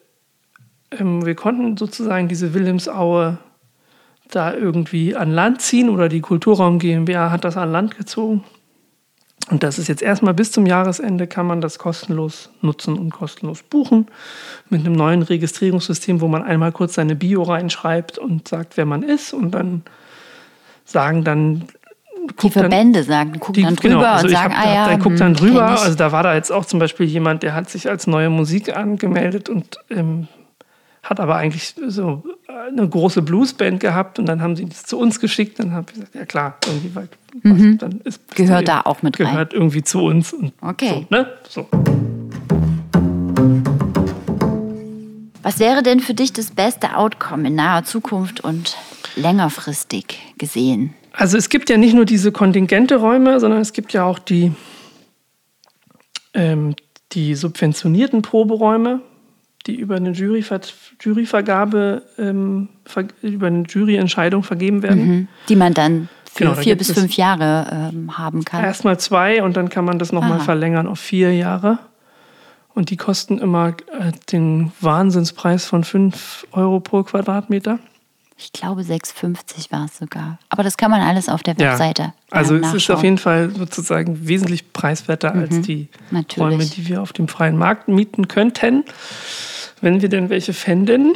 ähm, 0.99 1.25
wir 1.25 1.35
konnten 1.35 1.77
sozusagen 1.77 2.27
diese 2.27 2.53
Wilhelmsaue 2.53 3.37
da 4.29 4.53
irgendwie 4.53 5.15
an 5.15 5.31
Land 5.31 5.61
ziehen 5.61 5.89
oder 5.89 6.09
die 6.09 6.21
Kulturraum 6.21 6.79
GmbH 6.79 7.31
hat 7.31 7.43
das 7.43 7.57
an 7.57 7.71
Land 7.71 7.97
gezogen. 7.97 8.43
Und 9.49 9.61
das 9.61 9.77
ist 9.77 9.89
jetzt 9.89 10.01
erstmal 10.01 10.33
bis 10.33 10.51
zum 10.51 10.65
Jahresende 10.65 11.27
kann 11.27 11.45
man 11.45 11.59
das 11.59 11.77
kostenlos 11.77 12.49
nutzen 12.61 12.97
und 12.97 13.09
kostenlos 13.09 13.61
buchen 13.61 14.07
mit 14.69 14.85
einem 14.85 14.93
neuen 14.93 15.21
Registrierungssystem, 15.21 16.21
wo 16.21 16.27
man 16.27 16.43
einmal 16.43 16.71
kurz 16.71 16.93
seine 16.93 17.15
Bio 17.15 17.43
reinschreibt 17.43 18.17
und 18.17 18.47
sagt, 18.47 18.77
wer 18.77 18.85
man 18.85 19.03
ist 19.03 19.33
und 19.33 19.51
dann 19.51 19.83
sagen 20.85 21.23
dann 21.23 21.65
Die 22.29 22.35
guckt 22.35 22.55
dann- 22.55 22.63
Verbände 22.63 23.03
sagen, 23.03 23.39
gucken 23.39 23.63
dann 23.63 23.75
drüber 23.75 23.95
genau, 23.95 24.05
also 24.11 24.27
und 24.27 24.33
sagen, 24.33 24.53
hab, 24.57 24.65
ah 24.65 24.73
ja, 24.73 24.87
der 24.87 24.97
guckt 24.97 25.19
dann 25.19 25.29
hm, 25.29 25.35
drüber. 25.35 25.65
Also 25.81 25.95
da 25.95 26.11
war 26.11 26.23
da 26.23 26.33
jetzt 26.35 26.51
auch 26.51 26.65
zum 26.65 26.79
Beispiel 26.79 27.05
jemand, 27.05 27.43
der 27.43 27.53
hat 27.53 27.69
sich 27.69 27.89
als 27.89 28.07
neue 28.07 28.29
Musik 28.29 28.75
angemeldet 28.75 29.49
und 29.49 29.77
ähm, 29.89 30.27
hat 31.03 31.19
aber 31.19 31.35
eigentlich 31.35 31.75
so 31.87 32.23
eine 32.47 32.87
große 32.87 33.21
Bluesband 33.23 33.81
gehabt 33.81 34.19
und 34.19 34.25
dann 34.25 34.41
haben 34.41 34.55
sie 34.55 34.65
das 34.65 34.83
zu 34.83 34.97
uns 34.97 35.19
geschickt. 35.19 35.59
Dann 35.59 35.73
habe 35.73 35.87
ich 35.89 35.95
gesagt, 35.95 36.15
ja 36.15 36.25
klar, 36.25 36.55
irgendwie 36.65 36.95
weil, 36.95 37.09
was, 37.43 37.77
dann 37.79 38.01
ist 38.05 38.21
Mhm. 38.31 38.35
Gehört 38.35 38.67
da 38.69 38.81
auch 38.81 39.01
mit 39.01 39.19
rein. 39.19 39.31
gehört 39.31 39.53
irgendwie 39.53 39.83
zu 39.83 40.01
uns. 40.03 40.33
Okay. 40.61 41.05
So, 41.09 41.15
ne? 41.15 41.27
so. 41.49 41.67
Was 45.41 45.59
wäre 45.59 45.83
denn 45.83 45.99
für 45.99 46.13
dich 46.13 46.31
das 46.31 46.51
beste 46.51 46.95
Outcome 46.95 47.47
in 47.49 47.55
naher 47.55 47.83
Zukunft 47.83 48.39
und 48.41 48.77
längerfristig 49.17 50.19
gesehen? 50.37 50.93
Also 51.13 51.37
es 51.37 51.49
gibt 51.49 51.69
ja 51.69 51.77
nicht 51.77 51.93
nur 51.93 52.05
diese 52.05 52.31
kontingente 52.31 52.95
Räume, 52.95 53.39
sondern 53.39 53.61
es 53.61 53.71
gibt 53.71 53.93
ja 53.93 54.03
auch 54.03 54.19
die, 54.19 54.51
ähm, 56.33 56.75
die 57.11 57.35
subventionierten 57.35 58.23
Proberäume, 58.23 59.01
die 59.67 59.75
über 59.75 59.95
eine 59.95 60.11
Juryver 60.11 60.59
Juryvergabe, 60.99 62.01
ähm, 62.17 62.69
über 63.21 63.47
eine 63.47 63.63
Juryentscheidung 63.63 64.43
vergeben 64.43 64.81
werden. 64.81 65.07
Mhm. 65.07 65.27
Die 65.47 65.55
man 65.55 65.73
dann 65.73 66.09
für 66.31 66.45
Genau, 66.45 66.55
vier 66.55 66.75
bis 66.75 66.91
fünf 66.91 67.15
Jahre 67.15 67.91
ähm, 67.93 68.17
haben 68.17 68.43
kann. 68.43 68.63
Erstmal 68.63 68.99
zwei 68.99 69.43
und 69.43 69.55
dann 69.55 69.69
kann 69.69 69.85
man 69.85 69.99
das 69.99 70.11
nochmal 70.11 70.39
verlängern 70.39 70.87
auf 70.87 70.99
vier 70.99 71.33
Jahre. 71.33 71.77
Und 72.73 72.89
die 72.89 72.97
kosten 72.97 73.37
immer 73.37 73.69
äh, 73.69 74.11
den 74.31 74.71
Wahnsinnspreis 74.81 75.65
von 75.65 75.83
5 75.83 76.47
Euro 76.53 76.79
pro 76.79 77.03
Quadratmeter. 77.03 77.77
Ich 78.35 78.51
glaube 78.51 78.81
6,50 78.81 79.71
war 79.71 79.85
es 79.85 79.97
sogar. 79.97 80.39
Aber 80.49 80.63
das 80.63 80.75
kann 80.77 80.89
man 80.89 81.01
alles 81.01 81.29
auf 81.29 81.43
der 81.43 81.57
Webseite. 81.57 82.13
Also 82.31 82.55
ähm, 82.55 82.63
es 82.63 82.73
ist. 82.73 82.89
Mhm. 82.89 82.95
auf 82.95 83.03
jeden 83.03 83.17
Fall 83.17 83.51
sozusagen 83.51 84.27
wesentlich 84.27 84.73
preiswerter 84.73 85.33
als 85.33 85.61
die 85.61 85.87
natürlich. 86.11 86.39
Räume, 86.53 86.65
die 86.65 86.87
wir 86.87 87.01
auf 87.01 87.13
dem 87.13 87.27
freien 87.27 87.57
Markt 87.57 87.87
mieten 87.87 88.27
könnten, 88.27 88.83
wenn 89.81 90.01
wir 90.01 90.09
denn 90.09 90.29
welche 90.29 90.53
fänden. 90.53 91.13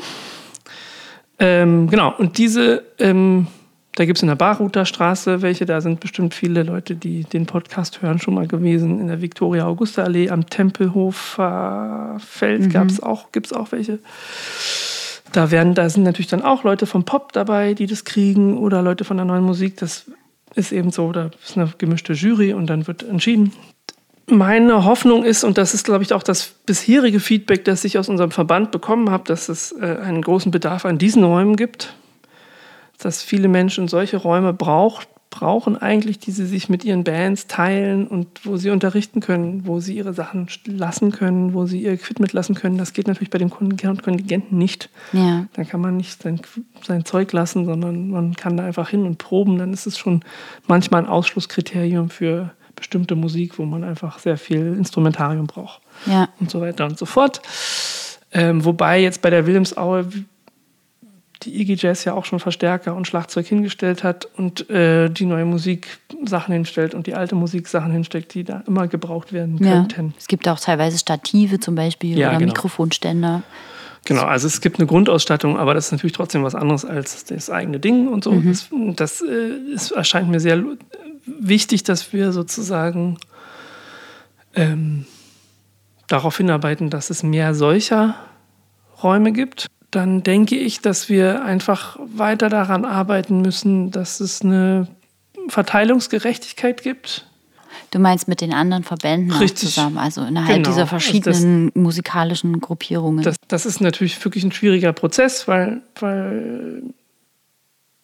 Ähm, 1.40 1.88
genau, 1.90 2.14
und 2.18 2.38
diese, 2.38 2.84
ähm, 3.00 3.48
da 3.96 4.06
gibt 4.06 4.18
es 4.18 4.22
in 4.24 4.28
der 4.28 4.36
Barhuter 4.36 4.86
Straße 4.86 5.42
welche, 5.42 5.66
da 5.66 5.82
sind 5.82 6.00
bestimmt 6.00 6.34
viele 6.34 6.64
Leute, 6.64 6.96
die 6.96 7.24
den 7.24 7.46
Podcast 7.46 8.02
hören, 8.02 8.20
schon 8.20 8.34
mal 8.36 8.48
gewesen. 8.48 9.00
In 9.00 9.08
der 9.08 9.22
Viktoria-Augusta-Allee 9.22 10.30
am 10.30 10.48
Tempelhofer 10.48 12.18
Feld 12.20 12.74
Mhm. 12.74 13.04
auch, 13.04 13.32
gibt 13.32 13.48
es 13.48 13.54
auch 13.54 13.72
welche. 13.72 14.00
Da, 15.34 15.52
werden, 15.52 15.74
da 15.74 15.90
sind 15.90 16.04
natürlich 16.04 16.28
dann 16.28 16.42
auch 16.42 16.64
Leute 16.64 16.86
vom 16.86 17.04
Pop 17.04 17.34
dabei, 17.34 17.74
die 17.74 17.86
das 17.86 18.06
kriegen 18.06 18.58
oder 18.58 18.82
Leute 18.82 19.04
von 19.04 19.18
der 19.18 19.26
neuen 19.26 19.44
Musik. 19.44 19.78
Das 19.78 20.10
ist 20.56 20.72
eben 20.72 20.92
so, 20.92 21.12
da 21.12 21.32
ist 21.44 21.58
eine 21.58 21.72
gemischte 21.78 22.14
Jury 22.14 22.54
und 22.54 22.68
dann 22.68 22.88
wird 22.88 23.04
entschieden. 23.04 23.54
Meine 24.30 24.84
Hoffnung 24.84 25.24
ist, 25.24 25.46
und 25.46 25.58
das 25.58 25.74
ist, 25.74 25.86
glaube 25.86 26.04
ich, 26.04 26.14
auch 26.14 26.24
das 26.24 26.54
bisherige 26.66 27.22
Feedback, 27.22 27.64
das 27.64 27.86
ich 27.86 27.98
aus 27.98 28.10
unserem 28.10 28.32
Verband 28.32 28.72
bekommen 28.72 29.10
habe, 29.10 29.24
dass 29.24 29.48
es 29.48 29.72
äh, 29.72 29.98
einen 30.04 30.22
großen 30.22 30.52
Bedarf 30.52 30.86
an 30.86 30.98
diesen 30.98 31.24
Räumen 31.24 31.56
gibt, 31.56 31.96
dass 32.98 33.22
viele 33.22 33.48
Menschen 33.48 33.88
solche 33.88 34.18
Räume 34.18 34.54
braucht, 34.54 35.08
brauchen 35.30 35.78
eigentlich, 35.78 36.20
die 36.20 36.32
sie 36.32 36.46
sich 36.46 36.70
mit 36.70 36.86
ihren 36.86 37.04
Bands 37.04 37.48
teilen 37.48 38.08
und 38.08 38.46
wo 38.46 38.58
sie 38.58 38.70
unterrichten 38.70 39.20
können, 39.20 39.68
wo 39.68 39.80
sie 39.80 39.96
ihre 39.98 40.14
Sachen 40.14 40.48
lassen 40.66 41.12
können, 41.12 41.54
wo 41.54 41.66
sie 41.66 41.82
ihr 41.84 41.92
Equipment 41.92 42.34
lassen 42.34 42.56
können. 42.56 42.78
Das 42.78 42.94
geht 42.94 43.08
natürlich 43.08 43.30
bei 43.30 43.38
dem 43.38 43.50
Kontingenten 43.50 44.58
nicht. 44.58 44.90
Ja. 45.14 45.46
Dann 45.54 45.68
kann 45.68 45.82
man 45.82 45.98
nicht 45.98 46.22
sein, 46.24 46.40
sein 46.84 47.06
Zeug 47.06 47.32
lassen, 47.34 47.66
sondern 47.66 48.10
man 48.10 48.36
kann 48.36 48.58
da 48.58 48.66
einfach 48.66 48.90
hin 48.90 49.04
und 49.04 49.18
proben. 49.18 49.58
Dann 49.58 49.74
ist 49.74 49.86
es 49.86 49.98
schon 49.98 50.22
manchmal 50.68 51.04
ein 51.04 51.10
Ausschlusskriterium 51.10 52.10
für 52.10 52.52
bestimmte 52.76 53.16
Musik, 53.16 53.58
wo 53.60 53.66
man 53.66 53.84
einfach 53.84 54.20
sehr 54.20 54.38
viel 54.38 54.76
Instrumentarium 54.78 55.48
braucht 55.48 55.82
Ja. 56.06 56.30
und 56.40 56.50
so 56.50 56.62
weiter 56.62 56.86
und 56.86 56.98
so 56.98 57.06
fort. 57.06 57.42
Ähm, 58.32 58.64
wobei 58.64 59.02
jetzt 59.02 59.22
bei 59.22 59.30
der 59.30 59.46
Wilhelmsaue 59.48 60.08
die 61.44 61.62
IG 61.62 61.76
Jazz 61.76 62.04
ja 62.04 62.14
auch 62.14 62.26
schon 62.26 62.40
Verstärker 62.40 62.96
und 62.96 63.08
Schlagzeug 63.08 63.48
hingestellt 63.48 64.04
hat 64.04 64.26
und 64.38 64.70
äh, 64.70 65.10
die 65.10 65.26
neue 65.26 65.46
Musik 65.46 66.00
Sachen 66.26 66.54
hinstellt 66.54 66.94
und 66.94 67.08
die 67.08 67.14
alte 67.14 67.36
Musik 67.36 67.68
Sachen 67.68 67.92
hinstellt, 67.92 68.34
die 68.34 68.44
da 68.44 68.64
immer 68.68 68.88
gebraucht 68.88 69.34
werden 69.34 69.58
ja. 69.64 69.72
könnten. 69.74 70.14
Es 70.18 70.28
gibt 70.28 70.48
auch 70.48 70.60
teilweise 70.60 70.98
Stative 70.98 71.60
zum 71.60 71.76
Beispiel 71.76 72.18
Ja, 72.18 72.30
oder 72.30 72.40
genau. 72.40 72.54
Mikrofonständer. 72.54 73.44
Genau, 74.06 74.24
also 74.24 74.48
es 74.48 74.62
gibt 74.62 74.80
eine 74.80 74.88
Grundausstattung, 74.88 75.58
aber 75.58 75.74
das 75.74 75.88
ist 75.88 75.92
natürlich 75.92 76.14
trotzdem 76.14 76.44
was 76.44 76.56
anderes 76.56 76.86
als 76.86 77.26
das 77.26 77.50
eigene 77.50 77.80
Ding 77.80 78.08
und 78.08 78.24
so. 78.24 78.32
Das, 78.40 78.70
das 78.96 79.22
äh, 79.22 79.74
es 79.76 79.92
erscheint 79.92 80.30
mir 80.30 80.40
sehr 80.40 80.64
wichtig, 81.26 81.84
dass 81.84 82.14
wir 82.14 82.32
sozusagen 82.32 83.18
ähm, 84.56 85.06
darauf 86.08 86.38
hinarbeiten, 86.38 86.90
dass 86.90 87.10
es 87.10 87.22
mehr 87.22 87.54
solcher 87.54 88.16
Räume 89.04 89.34
gibt. 89.34 89.68
Dann 89.98 90.22
denke 90.22 90.56
ich, 90.56 90.82
dass 90.82 91.10
wir 91.10 91.44
einfach 91.44 91.98
weiter 92.06 92.50
daran 92.50 92.86
arbeiten 92.86 93.42
müssen, 93.42 93.90
dass 93.90 94.20
es 94.20 94.44
eine 94.44 94.88
Verteilungsgerechtigkeit 95.48 96.84
gibt. 96.84 97.26
Du 97.90 97.98
meinst 97.98 98.28
mit 98.28 98.42
den 98.42 98.54
anderen 98.54 98.84
Verbänden 98.84 99.56
zusammen, 99.56 99.98
also 99.98 100.22
innerhalb 100.22 100.58
Genau. 100.58 100.70
dieser 100.70 100.82
Also 100.82 100.90
verschiedenen 100.90 101.72
musikalischen 101.74 102.60
Gruppierungen. 102.60 103.24
Das, 103.24 103.38
das 103.48 103.66
ist 103.66 103.82
natürlich 103.82 104.24
wirklich 104.24 104.44
ein 104.44 104.52
schwieriger 104.52 104.94
Prozess, 104.94 105.48
weil, 105.48 105.82
weil 106.00 106.84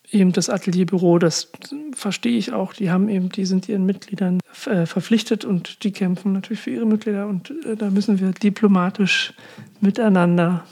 eben 0.10 0.32
das 0.32 0.50
Atelierbüro, 0.50 1.20
das 1.20 1.52
verstehe 1.94 2.40
ich 2.40 2.54
auch, 2.54 2.74
die 2.74 2.90
haben 2.90 3.08
eben, 3.08 3.30
die 3.30 3.46
sind 3.46 3.70
ihren 3.70 3.86
Mitgliedern 3.86 4.40
äh, 4.66 4.88
verpflichtet 4.88 5.46
und 5.46 5.84
die 5.84 5.92
kämpfen 5.92 6.34
natürlich 6.34 6.62
für 6.62 6.72
ihre 6.72 6.88
Mitglieder 6.88 7.28
und 7.28 7.52
äh, 7.68 7.76
da 7.76 7.92
müssen 7.92 8.20
wir 8.20 8.32
diplomatisch 8.32 9.36
miteinander 9.80 10.64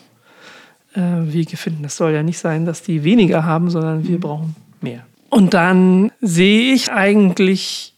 Wege 0.93 1.57
finden. 1.57 1.85
Es 1.85 1.97
soll 1.97 2.11
ja 2.11 2.23
nicht 2.23 2.39
sein, 2.39 2.65
dass 2.65 2.83
die 2.83 3.03
weniger 3.03 3.45
haben, 3.45 3.69
sondern 3.69 4.07
wir 4.07 4.19
brauchen 4.19 4.55
mehr. 4.81 5.05
Und 5.29 5.53
dann 5.53 6.11
sehe 6.19 6.73
ich 6.73 6.91
eigentlich 6.91 7.93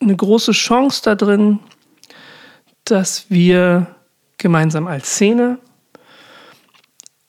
eine 0.00 0.14
große 0.14 0.52
Chance 0.52 1.00
da 1.04 1.14
drin, 1.14 1.58
dass 2.84 3.30
wir 3.30 3.88
gemeinsam 4.38 4.86
als 4.86 5.14
Szene 5.14 5.58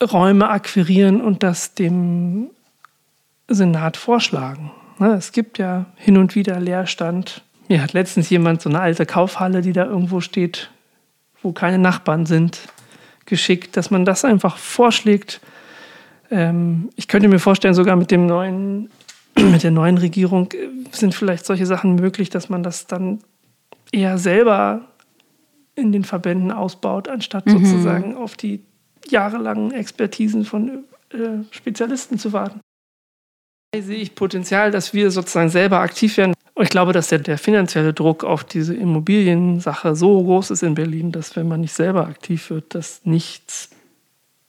Räume 0.03 0.49
akquirieren 0.49 1.21
und 1.21 1.41
das 1.41 1.73
dem 1.73 2.51
Senat 3.47 3.97
vorschlagen. 3.97 4.71
Ne, 4.99 5.13
Es 5.13 5.31
gibt 5.31 5.57
ja 5.57 5.85
hin 5.95 6.17
und 6.17 6.35
wieder 6.35 6.59
Leerstand 6.59 7.41
mir 7.67 7.81
hat 7.81 7.93
letztens 7.93 8.29
jemand 8.29 8.61
so 8.61 8.69
eine 8.69 8.79
alte 8.79 9.05
Kaufhalle, 9.05 9.61
die 9.61 9.73
da 9.73 9.85
irgendwo 9.85 10.21
steht, 10.21 10.69
wo 11.41 11.51
keine 11.51 11.77
Nachbarn 11.77 12.25
sind, 12.25 12.59
geschickt, 13.27 13.77
dass 13.77 13.91
man 13.91 14.05
das 14.05 14.25
einfach 14.25 14.57
vorschlägt. 14.57 15.39
Ähm, 16.31 16.89
ich 16.95 17.07
könnte 17.07 17.27
mir 17.27 17.39
vorstellen, 17.39 17.73
sogar 17.73 17.95
mit 17.95 18.09
dem 18.09 18.25
neuen, 18.25 18.89
mit 19.35 19.63
der 19.63 19.71
neuen 19.71 19.97
Regierung 19.97 20.51
äh, 20.53 20.69
sind 20.91 21.13
vielleicht 21.13 21.45
solche 21.45 21.65
Sachen 21.65 21.95
möglich, 21.95 22.29
dass 22.29 22.49
man 22.49 22.63
das 22.63 22.87
dann 22.87 23.19
eher 23.91 24.17
selber 24.17 24.81
in 25.75 25.91
den 25.91 26.03
Verbänden 26.03 26.51
ausbaut, 26.51 27.07
anstatt 27.07 27.45
mhm. 27.45 27.65
sozusagen 27.65 28.15
auf 28.15 28.35
die 28.35 28.63
jahrelangen 29.09 29.71
Expertisen 29.71 30.43
von 30.43 30.85
äh, 31.11 31.43
Spezialisten 31.51 32.17
zu 32.17 32.33
warten. 32.33 32.59
Hier 33.73 33.83
sehe 33.83 33.97
ich 33.97 34.15
Potenzial, 34.15 34.71
dass 34.71 34.93
wir 34.93 35.11
sozusagen 35.11 35.49
selber 35.49 35.79
aktiv 35.79 36.17
werden. 36.17 36.33
Und 36.57 36.63
ich 36.63 36.71
glaube, 36.71 36.91
dass 36.91 37.09
der, 37.09 37.19
der 37.19 37.37
finanzielle 37.37 37.93
Druck 37.93 38.23
auf 38.23 38.43
diese 38.43 38.73
Immobiliensache 38.73 39.95
so 39.95 40.23
groß 40.23 40.49
ist 40.49 40.63
in 40.63 40.73
Berlin, 40.73 41.11
dass 41.11 41.35
wenn 41.35 41.47
man 41.47 41.61
nicht 41.61 41.73
selber 41.73 42.07
aktiv 42.07 42.49
wird, 42.49 42.73
das 42.73 43.01
nichts 43.03 43.69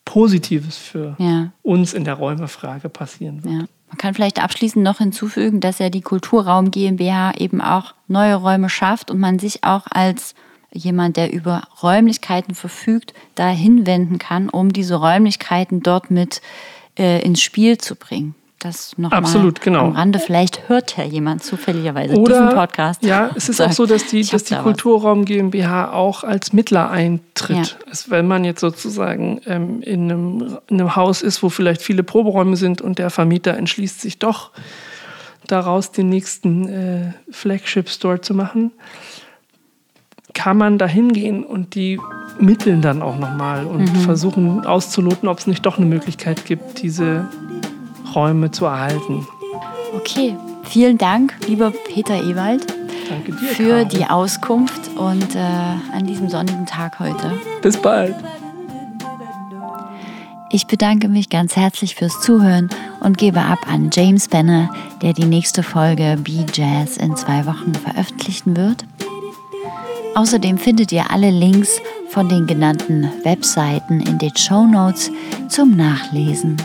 Positives 0.06 0.78
für 0.78 1.16
ja. 1.18 1.52
uns 1.60 1.92
in 1.92 2.04
der 2.04 2.14
Räumefrage 2.14 2.88
passieren 2.88 3.44
wird. 3.44 3.52
Ja. 3.52 3.60
Man 3.88 3.98
kann 3.98 4.14
vielleicht 4.14 4.42
abschließend 4.42 4.82
noch 4.82 4.98
hinzufügen, 4.98 5.60
dass 5.60 5.80
ja 5.80 5.90
die 5.90 6.00
Kulturraum 6.00 6.70
GmbH 6.70 7.34
eben 7.36 7.60
auch 7.60 7.92
neue 8.06 8.36
Räume 8.36 8.70
schafft 8.70 9.10
und 9.10 9.18
man 9.20 9.38
sich 9.38 9.64
auch 9.64 9.86
als 9.90 10.34
jemand, 10.72 11.18
der 11.18 11.30
über 11.30 11.64
Räumlichkeiten 11.82 12.54
verfügt, 12.54 13.12
da 13.34 13.50
hinwenden 13.50 14.18
kann, 14.18 14.48
um 14.48 14.72
diese 14.72 14.94
Räumlichkeiten 14.94 15.82
dort 15.82 16.10
mit 16.10 16.40
äh, 16.98 17.20
ins 17.22 17.42
Spiel 17.42 17.76
zu 17.76 17.96
bringen. 17.96 18.34
Das 18.58 18.98
noch 18.98 19.12
Absolut, 19.12 19.60
genau. 19.60 19.84
am 19.84 19.92
Rande. 19.92 20.18
Vielleicht 20.18 20.68
hört 20.68 20.96
ja 20.96 21.04
jemand 21.04 21.44
zufälligerweise 21.44 22.16
Oder, 22.16 22.40
diesen 22.40 22.56
Podcast. 22.56 23.04
Ja, 23.04 23.30
es 23.36 23.48
ist 23.48 23.60
auch 23.60 23.70
so, 23.70 23.86
dass 23.86 24.06
die, 24.06 24.24
dass 24.24 24.42
die 24.42 24.56
Kulturraum 24.56 25.24
GmbH 25.24 25.92
auch 25.92 26.24
als 26.24 26.52
Mittler 26.52 26.90
eintritt. 26.90 27.56
Ja. 27.56 27.86
Also 27.88 28.10
wenn 28.10 28.26
man 28.26 28.44
jetzt 28.44 28.60
sozusagen 28.60 29.40
ähm, 29.46 29.80
in, 29.82 30.10
einem, 30.10 30.58
in 30.68 30.80
einem 30.80 30.96
Haus 30.96 31.22
ist, 31.22 31.40
wo 31.44 31.50
vielleicht 31.50 31.82
viele 31.82 32.02
Proberäume 32.02 32.56
sind 32.56 32.82
und 32.82 32.98
der 32.98 33.10
Vermieter 33.10 33.56
entschließt 33.56 34.00
sich 34.00 34.18
doch 34.18 34.50
daraus 35.46 35.92
den 35.92 36.08
nächsten 36.08 36.68
äh, 36.68 37.12
Flagship 37.30 37.88
Store 37.88 38.20
zu 38.20 38.34
machen, 38.34 38.72
kann 40.34 40.56
man 40.56 40.78
da 40.78 40.86
hingehen 40.86 41.44
und 41.44 41.74
die 41.74 42.00
mitteln 42.40 42.82
dann 42.82 43.02
auch 43.02 43.18
nochmal 43.18 43.66
und 43.66 43.92
mhm. 43.92 44.00
versuchen 44.00 44.66
auszuloten, 44.66 45.28
ob 45.28 45.38
es 45.38 45.46
nicht 45.46 45.64
doch 45.64 45.78
eine 45.78 45.86
Möglichkeit 45.86 46.44
gibt, 46.44 46.82
diese 46.82 47.26
Räume 48.14 48.50
zu 48.50 48.66
erhalten. 48.66 49.26
Okay, 49.94 50.36
vielen 50.64 50.98
Dank, 50.98 51.34
lieber 51.46 51.70
Peter 51.70 52.14
Ewald. 52.22 52.66
Danke 53.08 53.32
dir, 53.32 53.48
für 53.48 53.68
Karin. 53.70 53.88
die 53.88 54.04
Auskunft 54.04 54.96
und 54.96 55.34
äh, 55.34 55.38
an 55.38 56.06
diesem 56.06 56.28
sonnigen 56.28 56.66
Tag 56.66 56.98
heute. 57.00 57.32
Bis 57.62 57.76
bald. 57.76 58.14
Ich 60.50 60.66
bedanke 60.66 61.08
mich 61.08 61.28
ganz 61.28 61.56
herzlich 61.56 61.94
fürs 61.94 62.20
Zuhören 62.20 62.70
und 63.00 63.18
gebe 63.18 63.40
ab 63.40 63.58
an 63.70 63.90
James 63.92 64.28
Benner, 64.28 64.70
der 65.02 65.12
die 65.12 65.26
nächste 65.26 65.62
Folge 65.62 66.16
Be 66.22 66.46
Jazz 66.52 66.96
in 66.96 67.16
zwei 67.16 67.44
Wochen 67.44 67.74
veröffentlichen 67.74 68.56
wird. 68.56 68.86
Außerdem 70.14 70.56
findet 70.58 70.90
ihr 70.90 71.10
alle 71.10 71.30
Links 71.30 71.80
von 72.08 72.28
den 72.28 72.46
genannten 72.46 73.10
Webseiten 73.24 74.00
in 74.00 74.18
den 74.18 74.34
Show 74.36 74.66
Notes 74.66 75.10
zum 75.48 75.76
Nachlesen. 75.76 76.56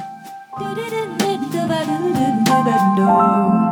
that 2.61 2.95
know. 2.95 3.62